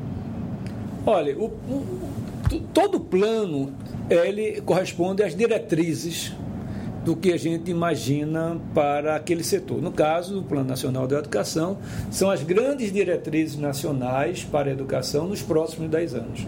Olha, 1.04 1.36
o, 1.36 1.46
o, 1.46 2.10
todo 2.72 3.00
plano 3.00 3.72
ele 4.08 4.60
corresponde 4.60 5.24
às 5.24 5.34
diretrizes 5.34 6.32
do 7.04 7.14
que 7.14 7.32
a 7.32 7.36
gente 7.36 7.70
imagina 7.70 8.58
para 8.74 9.14
aquele 9.14 9.44
setor. 9.44 9.82
No 9.82 9.92
caso, 9.92 10.40
o 10.40 10.42
Plano 10.42 10.68
Nacional 10.68 11.06
da 11.06 11.18
Educação 11.18 11.78
são 12.10 12.30
as 12.30 12.42
grandes 12.42 12.92
diretrizes 12.92 13.58
nacionais 13.58 14.42
para 14.42 14.70
a 14.70 14.72
educação 14.72 15.28
nos 15.28 15.42
próximos 15.42 15.90
10 15.90 16.14
anos. 16.14 16.46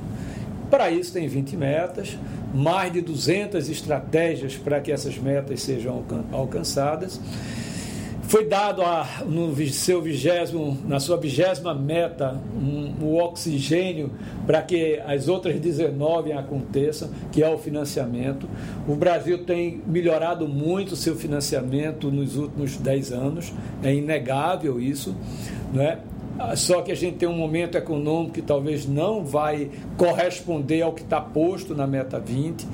Para 0.70 0.90
isso, 0.90 1.12
tem 1.12 1.28
20 1.28 1.56
metas, 1.56 2.18
mais 2.54 2.92
de 2.92 3.00
200 3.00 3.68
estratégias 3.68 4.56
para 4.56 4.80
que 4.80 4.90
essas 4.90 5.16
metas 5.18 5.62
sejam 5.62 6.02
alcançadas. 6.32 7.20
Foi 8.28 8.44
dado 8.44 8.82
a, 8.82 9.06
no 9.24 9.54
seu 9.68 10.02
vigésimo, 10.02 10.76
na 10.86 10.98
sua 10.98 11.16
vigésima 11.16 11.72
meta 11.74 12.40
um, 12.56 12.92
o 13.00 13.16
oxigênio 13.18 14.10
para 14.46 14.62
que 14.62 15.00
as 15.06 15.28
outras 15.28 15.58
19 15.60 16.32
aconteçam, 16.32 17.08
que 17.30 17.42
é 17.42 17.48
o 17.48 17.56
financiamento. 17.56 18.48
O 18.88 18.96
Brasil 18.96 19.44
tem 19.44 19.80
melhorado 19.86 20.48
muito 20.48 20.92
o 20.92 20.96
seu 20.96 21.14
financiamento 21.14 22.10
nos 22.10 22.36
últimos 22.36 22.76
10 22.76 23.12
anos, 23.12 23.52
é 23.82 23.94
inegável 23.94 24.80
isso, 24.80 25.14
não 25.72 25.82
é? 25.82 25.98
Só 26.54 26.82
que 26.82 26.92
a 26.92 26.94
gente 26.94 27.16
tem 27.16 27.28
um 27.28 27.36
momento 27.36 27.78
econômico 27.78 28.34
que 28.34 28.42
talvez 28.42 28.86
não 28.86 29.24
vai 29.24 29.70
corresponder 29.96 30.82
ao 30.82 30.92
que 30.92 31.00
está 31.02 31.18
posto 31.18 31.74
na 31.74 31.86
meta 31.86 32.20
20 32.20 32.66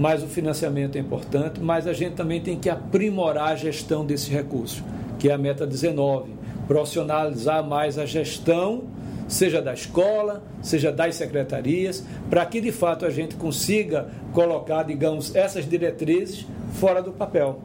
mas 0.00 0.22
o 0.22 0.26
financiamento 0.26 0.96
é 0.96 0.98
importante, 0.98 1.60
mas 1.60 1.86
a 1.86 1.92
gente 1.92 2.14
também 2.14 2.40
tem 2.40 2.58
que 2.58 2.70
aprimorar 2.70 3.48
a 3.48 3.54
gestão 3.54 4.02
desses 4.02 4.28
recursos, 4.28 4.82
que 5.18 5.28
é 5.28 5.32
a 5.34 5.36
meta 5.36 5.66
19, 5.66 6.32
profissionalizar 6.66 7.62
mais 7.62 7.98
a 7.98 8.06
gestão, 8.06 8.84
seja 9.28 9.60
da 9.60 9.74
escola, 9.74 10.42
seja 10.62 10.90
das 10.90 11.16
secretarias, 11.16 12.02
para 12.30 12.46
que 12.46 12.62
de 12.62 12.72
fato 12.72 13.04
a 13.04 13.10
gente 13.10 13.34
consiga 13.34 14.08
colocar, 14.32 14.84
digamos, 14.84 15.36
essas 15.36 15.68
diretrizes 15.68 16.46
fora 16.72 17.02
do 17.02 17.12
papel 17.12 17.60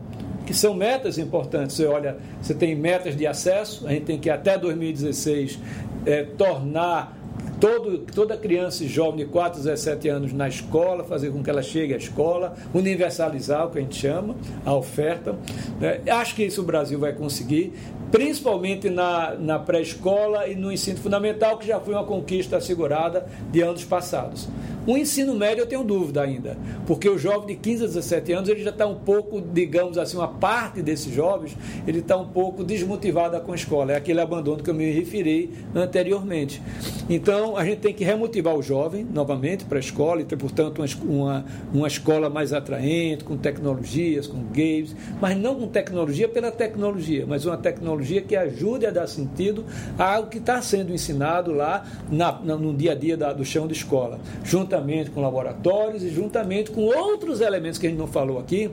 que 0.46 0.54
são 0.54 0.74
metas 0.74 1.18
importantes. 1.18 1.78
Você 1.78 1.86
olha, 1.88 2.18
você 2.42 2.54
tem 2.54 2.76
metas 2.76 3.16
de 3.16 3.26
acesso, 3.26 3.88
a 3.88 3.92
gente 3.92 4.04
tem 4.04 4.20
que 4.20 4.30
até 4.30 4.58
2016 4.58 5.58
é, 6.06 6.24
tornar 6.24 7.18
todo, 7.60 8.00
toda 8.00 8.38
criança 8.38 8.84
e 8.84 8.88
jovem 8.88 9.18
de 9.18 9.26
4 9.26 9.60
a 9.60 9.64
17 9.64 10.10
anos 10.10 10.34
na 10.34 10.48
escola, 10.48 11.04
fazer 11.04 11.32
com 11.32 11.44
que 11.44 11.50
ela 11.50 11.62
chegue 11.62 11.94
à 11.94 11.98
escola, 11.98 12.56
universalizar 12.74 13.68
o 13.68 13.72
que 13.72 13.80
a 13.80 13.82
gente 13.82 13.96
chama, 13.96 14.36
a 14.66 14.74
oferta. 14.74 15.36
Né? 15.80 16.02
Acho 16.10 16.36
que 16.36 16.44
isso 16.44 16.62
o 16.62 16.66
Brasil 16.66 17.00
vai 17.00 17.14
conseguir, 17.14 17.74
principalmente 18.12 18.90
na, 18.90 19.36
na 19.36 19.60
pré-escola 19.60 20.48
e 20.48 20.56
no 20.56 20.72
ensino 20.72 20.98
fundamental, 20.98 21.58
que 21.58 21.68
já 21.68 21.80
foi 21.80 21.94
uma 21.94 22.06
conquista 22.06 22.58
assegurada 22.58 23.26
de 23.52 23.62
anos 23.62 23.84
passados. 23.84 24.48
O 24.88 24.96
ensino 24.96 25.34
médio 25.34 25.64
eu 25.64 25.66
tenho 25.66 25.84
dúvida 25.84 26.22
ainda, 26.22 26.58
porque 26.86 27.10
o 27.10 27.18
jovem 27.18 27.48
de 27.48 27.56
15 27.56 27.84
a 27.84 27.88
17 27.88 28.34
anos 28.34 28.50
ele 28.50 28.64
já 28.64 28.70
está 28.70 28.86
um 28.86 28.96
pouco, 28.96 29.42
digamos 29.42 29.98
assim, 29.98 30.16
uma 30.16 30.28
parte 30.28 30.82
desses 30.82 31.12
jovens, 31.12 31.58
ele 31.88 32.00
está 32.00 32.16
um 32.16 32.28
pouco 32.28 32.64
desmotivado 32.64 33.40
com 33.42 33.52
a 33.52 33.56
escola. 33.56 33.94
É 33.94 33.96
aquele 33.96 34.22
abandono 34.22 34.62
que 34.62 34.70
eu 34.70 34.76
me 34.76 34.92
referi 34.92 35.52
anteriormente. 35.74 36.62
Então, 37.10 37.58
a 37.58 37.66
gente 37.66 37.80
tem 37.80 37.94
que 37.94 38.04
remotivar 38.04 38.56
o 38.56 38.62
jovem 38.62 39.04
novamente 39.04 39.66
para 39.66 39.78
a 39.78 39.80
escola 39.80 40.22
e 40.22 40.26
ter, 40.26 40.38
portanto, 40.38 40.84
uma, 41.04 41.46
uma 41.74 41.88
escola 41.88 42.30
mais 42.30 42.54
atraente, 42.54 43.24
com 43.24 43.38
tecnologias, 43.38 44.28
com 44.28 44.44
games, 44.52 44.96
mas 45.20 45.36
não 45.36 45.56
com 45.56 45.68
tecnologia 45.68 46.28
pela 46.28 46.52
tecnologia, 46.52 47.26
mas 47.28 47.46
uma 47.46 47.58
tecnologia 47.58 48.22
que 48.22 48.36
ajude 48.36 48.86
a 48.86 48.92
dar 48.92 49.08
sentido 49.08 49.66
ao 49.98 50.28
que 50.28 50.38
está 50.38 50.62
sendo 50.62 50.94
ensinado 50.94 51.52
lá 51.52 51.86
na, 52.12 52.32
no 52.32 52.74
dia 52.74 52.92
a 52.92 52.96
dia 52.96 53.18
da, 53.18 53.34
do 53.34 53.44
chão 53.44 53.68
de 53.68 53.74
escola, 53.74 54.20
junto 54.44 54.75
juntamente 54.76 55.10
com 55.10 55.22
laboratórios 55.22 56.04
e 56.04 56.10
juntamente 56.10 56.72
com 56.72 56.82
outros 56.82 57.40
elementos 57.40 57.80
que 57.80 57.88
a 57.88 57.90
gente 57.90 57.98
não 57.98 58.08
falou 58.08 58.40
aqui, 58.40 58.70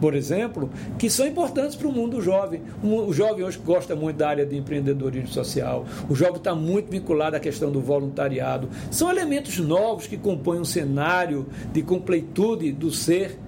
por 0.00 0.14
exemplo, 0.14 0.70
que 0.98 1.08
são 1.10 1.26
importantes 1.26 1.76
para 1.76 1.86
o 1.86 1.92
mundo 1.92 2.20
jovem. 2.20 2.62
O 2.82 3.12
jovem 3.12 3.44
hoje 3.44 3.58
gosta 3.58 3.94
muito 3.94 4.16
da 4.16 4.28
área 4.28 4.46
de 4.46 4.56
empreendedorismo 4.56 5.28
social, 5.28 5.84
o 6.08 6.14
jovem 6.14 6.36
está 6.36 6.54
muito 6.54 6.90
vinculado 6.90 7.36
à 7.36 7.40
questão 7.40 7.70
do 7.70 7.80
voluntariado. 7.80 8.68
São 8.90 9.10
elementos 9.10 9.58
novos 9.58 10.06
que 10.06 10.16
compõem 10.16 10.60
um 10.60 10.64
cenário 10.64 11.46
de 11.72 11.82
completude 11.82 12.72
do 12.72 12.90
ser 12.90 13.38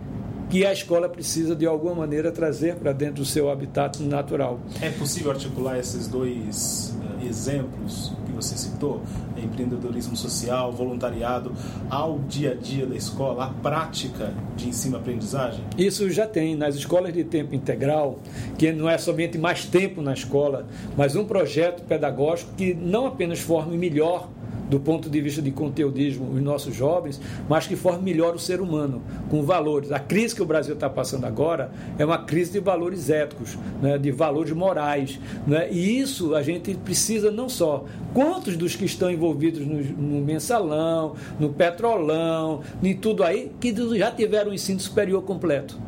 que 0.48 0.64
a 0.64 0.72
escola 0.72 1.08
precisa 1.08 1.56
de 1.56 1.66
alguma 1.66 1.94
maneira 1.94 2.30
trazer 2.30 2.76
para 2.76 2.92
dentro 2.92 3.16
do 3.16 3.24
seu 3.24 3.50
habitat 3.50 4.02
natural. 4.02 4.60
É 4.80 4.90
possível 4.90 5.32
articular 5.32 5.78
esses 5.78 6.06
dois 6.06 6.96
uh, 7.00 7.26
exemplos 7.26 8.12
que 8.24 8.32
você 8.32 8.56
citou, 8.56 9.02
empreendedorismo 9.36 10.16
social, 10.16 10.70
voluntariado, 10.72 11.52
ao 11.90 12.18
dia 12.20 12.52
a 12.52 12.54
dia 12.54 12.86
da 12.86 12.94
escola, 12.94 13.46
à 13.46 13.48
prática 13.48 14.32
de 14.56 14.68
ensino-aprendizagem? 14.68 15.64
Isso 15.76 16.08
já 16.10 16.26
tem 16.26 16.54
nas 16.54 16.74
escolas 16.76 17.12
de 17.12 17.24
tempo 17.24 17.54
integral, 17.54 18.20
que 18.56 18.72
não 18.72 18.88
é 18.88 18.98
somente 18.98 19.38
mais 19.38 19.64
tempo 19.64 20.00
na 20.00 20.12
escola, 20.12 20.66
mas 20.96 21.16
um 21.16 21.24
projeto 21.24 21.82
pedagógico 21.84 22.52
que 22.56 22.72
não 22.74 23.06
apenas 23.06 23.40
forme 23.40 23.76
melhor 23.76 24.28
do 24.68 24.80
ponto 24.80 25.08
de 25.08 25.20
vista 25.20 25.40
de 25.40 25.50
conteudismo 25.50 26.30
os 26.32 26.42
nossos 26.42 26.74
jovens, 26.74 27.20
mas 27.48 27.66
que 27.66 27.76
forme 27.76 28.02
melhor 28.02 28.34
o 28.34 28.38
ser 28.38 28.60
humano, 28.60 29.02
com 29.30 29.42
valores. 29.42 29.92
A 29.92 29.98
crise 29.98 30.34
que 30.34 30.42
o 30.42 30.46
Brasil 30.46 30.74
está 30.74 30.88
passando 30.88 31.24
agora 31.24 31.70
é 31.98 32.04
uma 32.04 32.18
crise 32.18 32.52
de 32.52 32.60
valores 32.60 33.10
éticos, 33.10 33.56
né, 33.80 33.98
de 33.98 34.10
valores 34.10 34.52
morais. 34.52 35.18
Né, 35.46 35.68
e 35.70 35.98
isso 35.98 36.34
a 36.34 36.42
gente 36.42 36.74
precisa 36.74 37.30
não 37.30 37.48
só. 37.48 37.84
Quantos 38.12 38.56
dos 38.56 38.74
que 38.74 38.84
estão 38.84 39.10
envolvidos 39.10 39.66
no, 39.66 39.82
no 39.82 40.24
mensalão, 40.24 41.14
no 41.38 41.50
petrolão, 41.50 42.62
em 42.82 42.96
tudo 42.96 43.22
aí, 43.22 43.52
que 43.60 43.74
já 43.96 44.10
tiveram 44.10 44.50
o 44.50 44.54
ensino 44.54 44.80
superior 44.80 45.22
completo? 45.22 45.78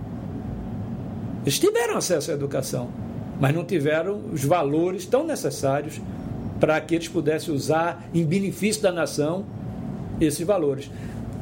Eles 1.42 1.58
tiveram 1.58 1.96
acesso 1.96 2.30
à 2.30 2.34
educação, 2.34 2.90
mas 3.40 3.54
não 3.54 3.64
tiveram 3.64 4.20
os 4.32 4.44
valores 4.44 5.06
tão 5.06 5.24
necessários 5.24 6.00
para 6.60 6.80
que 6.80 6.94
eles 6.94 7.08
pudessem 7.08 7.54
usar 7.54 8.08
em 8.14 8.24
benefício 8.24 8.82
da 8.82 8.92
nação 8.92 9.44
esses 10.20 10.44
valores. 10.46 10.90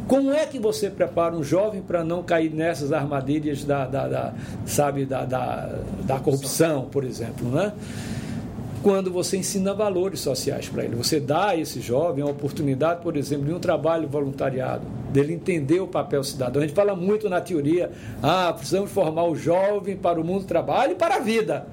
Como 0.07 0.33
é 0.33 0.47
que 0.47 0.59
você 0.59 0.89
prepara 0.89 1.35
um 1.35 1.43
jovem 1.43 1.83
para 1.83 2.05
não 2.05 2.23
cair 2.23 2.53
nessas 2.53 2.93
armadilhas 2.93 3.65
da, 3.65 3.87
da, 3.87 4.07
da 4.07 4.35
sabe, 4.65 5.05
da, 5.05 5.25
da, 5.25 5.81
da, 6.05 6.21
corrupção, 6.21 6.85
por 6.85 7.03
exemplo, 7.03 7.49
né? 7.49 7.73
Quando 8.85 9.11
você 9.11 9.37
ensina 9.37 9.75
valores 9.75 10.21
sociais 10.21 10.69
para 10.69 10.85
ele, 10.85 10.95
você 10.95 11.19
dá 11.19 11.49
a 11.49 11.57
esse 11.57 11.81
jovem 11.81 12.23
a 12.23 12.27
oportunidade, 12.29 13.03
por 13.03 13.17
exemplo, 13.17 13.47
de 13.47 13.53
um 13.53 13.59
trabalho 13.59 14.07
voluntariado, 14.07 14.83
dele 15.13 15.33
entender 15.33 15.81
o 15.81 15.89
papel 15.89 16.23
cidadão. 16.23 16.63
A 16.63 16.67
gente 16.67 16.77
fala 16.77 16.95
muito 16.95 17.29
na 17.29 17.41
teoria, 17.41 17.91
ah, 18.23 18.53
precisamos 18.53 18.93
formar 18.93 19.25
o 19.25 19.35
jovem 19.35 19.97
para 19.97 20.21
o 20.21 20.25
mundo 20.25 20.43
do 20.43 20.47
trabalho 20.47 20.93
e 20.93 20.95
para 20.95 21.17
a 21.17 21.19
vida 21.19 21.67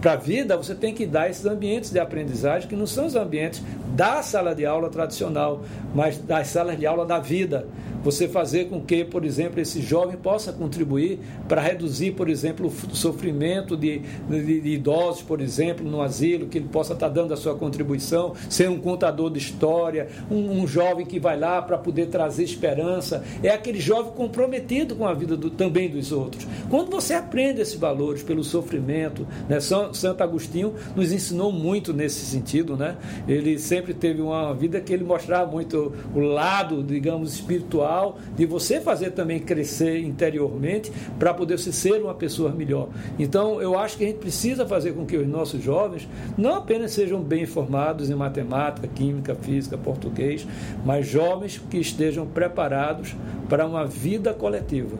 para 0.00 0.12
a 0.12 0.16
vida, 0.16 0.56
você 0.56 0.74
tem 0.74 0.94
que 0.94 1.04
dar 1.04 1.28
esses 1.28 1.44
ambientes 1.44 1.90
de 1.90 1.98
aprendizagem 1.98 2.68
que 2.68 2.76
não 2.76 2.86
são 2.86 3.06
os 3.06 3.14
ambientes 3.14 3.62
da 4.00 4.22
sala 4.22 4.54
de 4.54 4.64
aula 4.64 4.88
tradicional, 4.88 5.60
mas 5.94 6.16
das 6.16 6.46
salas 6.46 6.78
de 6.78 6.86
aula 6.86 7.04
da 7.04 7.18
vida, 7.18 7.68
você 8.02 8.26
fazer 8.26 8.66
com 8.68 8.80
que, 8.80 9.04
por 9.04 9.24
exemplo, 9.24 9.60
esse 9.60 9.82
jovem 9.82 10.16
possa 10.16 10.52
contribuir 10.52 11.18
para 11.46 11.60
reduzir, 11.60 12.12
por 12.12 12.28
exemplo, 12.28 12.68
o 12.68 12.96
sofrimento 12.96 13.76
de, 13.76 13.98
de, 13.98 14.60
de, 14.60 14.68
idosos, 14.70 15.22
por 15.22 15.40
exemplo, 15.40 15.88
no 15.88 16.00
asilo, 16.00 16.46
que 16.46 16.58
ele 16.58 16.68
possa 16.68 16.94
estar 16.94 17.08
dando 17.08 17.34
a 17.34 17.36
sua 17.36 17.54
contribuição, 17.54 18.32
ser 18.48 18.70
um 18.70 18.78
contador 18.78 19.30
de 19.30 19.38
história, 19.38 20.08
um, 20.30 20.62
um 20.62 20.66
jovem 20.66 21.04
que 21.04 21.20
vai 21.20 21.38
lá 21.38 21.60
para 21.60 21.76
poder 21.76 22.06
trazer 22.06 22.44
esperança. 22.44 23.22
É 23.42 23.50
aquele 23.50 23.80
jovem 23.80 24.12
comprometido 24.12 24.96
com 24.96 25.06
a 25.06 25.12
vida 25.12 25.36
do, 25.36 25.50
também 25.50 25.90
dos 25.90 26.10
outros. 26.10 26.46
Quando 26.70 26.90
você 26.90 27.12
aprende 27.12 27.60
esses 27.60 27.74
valores 27.74 28.22
pelo 28.22 28.42
sofrimento, 28.42 29.26
né? 29.46 29.60
São, 29.60 29.92
Santo 29.92 30.22
Agostinho 30.22 30.74
nos 30.96 31.12
ensinou 31.12 31.52
muito 31.52 31.92
nesse 31.92 32.24
sentido, 32.24 32.76
né? 32.78 32.96
Ele 33.28 33.58
sempre 33.58 33.89
teve 33.94 34.20
uma 34.20 34.52
vida 34.54 34.80
que 34.80 34.92
ele 34.92 35.04
mostrava 35.04 35.50
muito 35.50 35.92
o 36.14 36.20
lado, 36.20 36.82
digamos, 36.82 37.34
espiritual 37.34 38.18
de 38.36 38.46
você 38.46 38.80
fazer 38.80 39.10
também 39.10 39.38
crescer 39.38 40.00
interiormente 40.00 40.92
para 41.18 41.32
poder 41.34 41.58
ser 41.58 42.02
uma 42.02 42.14
pessoa 42.14 42.50
melhor. 42.50 42.88
Então, 43.18 43.60
eu 43.60 43.78
acho 43.78 43.96
que 43.96 44.04
a 44.04 44.06
gente 44.06 44.18
precisa 44.18 44.66
fazer 44.66 44.92
com 44.92 45.04
que 45.04 45.16
os 45.16 45.26
nossos 45.26 45.62
jovens 45.62 46.08
não 46.36 46.56
apenas 46.56 46.92
sejam 46.92 47.20
bem 47.20 47.42
informados 47.42 48.10
em 48.10 48.14
matemática, 48.14 48.88
química, 48.88 49.34
física, 49.34 49.76
português, 49.76 50.46
mas 50.84 51.06
jovens 51.06 51.60
que 51.70 51.78
estejam 51.78 52.26
preparados 52.26 53.14
para 53.48 53.66
uma 53.66 53.84
vida 53.84 54.32
coletiva. 54.32 54.96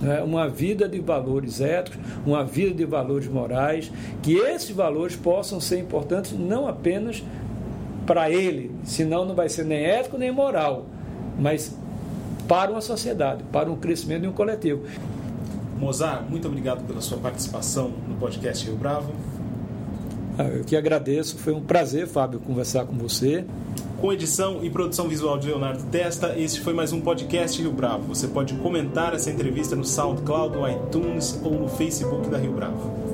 Né? 0.00 0.22
uma 0.22 0.48
vida 0.48 0.88
de 0.88 1.00
valores 1.00 1.60
éticos, 1.60 1.98
uma 2.26 2.44
vida 2.44 2.74
de 2.74 2.84
valores 2.84 3.28
morais, 3.28 3.90
que 4.22 4.34
esses 4.34 4.70
valores 4.70 5.16
possam 5.16 5.60
ser 5.60 5.78
importantes 5.78 6.32
não 6.32 6.68
apenas 6.68 7.22
para 8.06 8.30
ele, 8.30 8.70
senão 8.84 9.24
não 9.24 9.34
vai 9.34 9.48
ser 9.48 9.64
nem 9.64 9.84
ético 9.84 10.16
nem 10.16 10.30
moral, 10.30 10.86
mas 11.38 11.74
para 12.46 12.70
uma 12.70 12.80
sociedade, 12.80 13.42
para 13.52 13.70
um 13.70 13.76
crescimento 13.76 14.22
de 14.22 14.28
um 14.28 14.32
coletivo. 14.32 14.82
Mozart, 15.78 16.22
muito 16.30 16.48
obrigado 16.48 16.86
pela 16.86 17.00
sua 17.00 17.18
participação 17.18 17.92
no 18.08 18.14
podcast 18.14 18.64
Rio 18.64 18.76
Bravo. 18.76 19.12
Ah, 20.38 20.44
eu 20.44 20.64
que 20.64 20.76
agradeço, 20.76 21.36
foi 21.38 21.52
um 21.52 21.60
prazer, 21.60 22.06
Fábio, 22.06 22.40
conversar 22.40 22.84
com 22.86 22.96
você. 22.96 23.44
Com 24.00 24.12
edição 24.12 24.62
e 24.62 24.70
produção 24.70 25.08
visual 25.08 25.38
de 25.38 25.48
Leonardo 25.48 25.82
Testa, 25.84 26.38
este 26.38 26.60
foi 26.60 26.74
mais 26.74 26.92
um 26.92 27.00
podcast 27.00 27.60
Rio 27.60 27.72
Bravo. 27.72 28.02
Você 28.08 28.28
pode 28.28 28.54
comentar 28.54 29.14
essa 29.14 29.30
entrevista 29.30 29.74
no 29.74 29.84
SoundCloud, 29.84 30.56
no 30.56 30.68
iTunes 30.68 31.40
ou 31.42 31.52
no 31.52 31.68
Facebook 31.68 32.28
da 32.28 32.38
Rio 32.38 32.52
Bravo. 32.52 33.05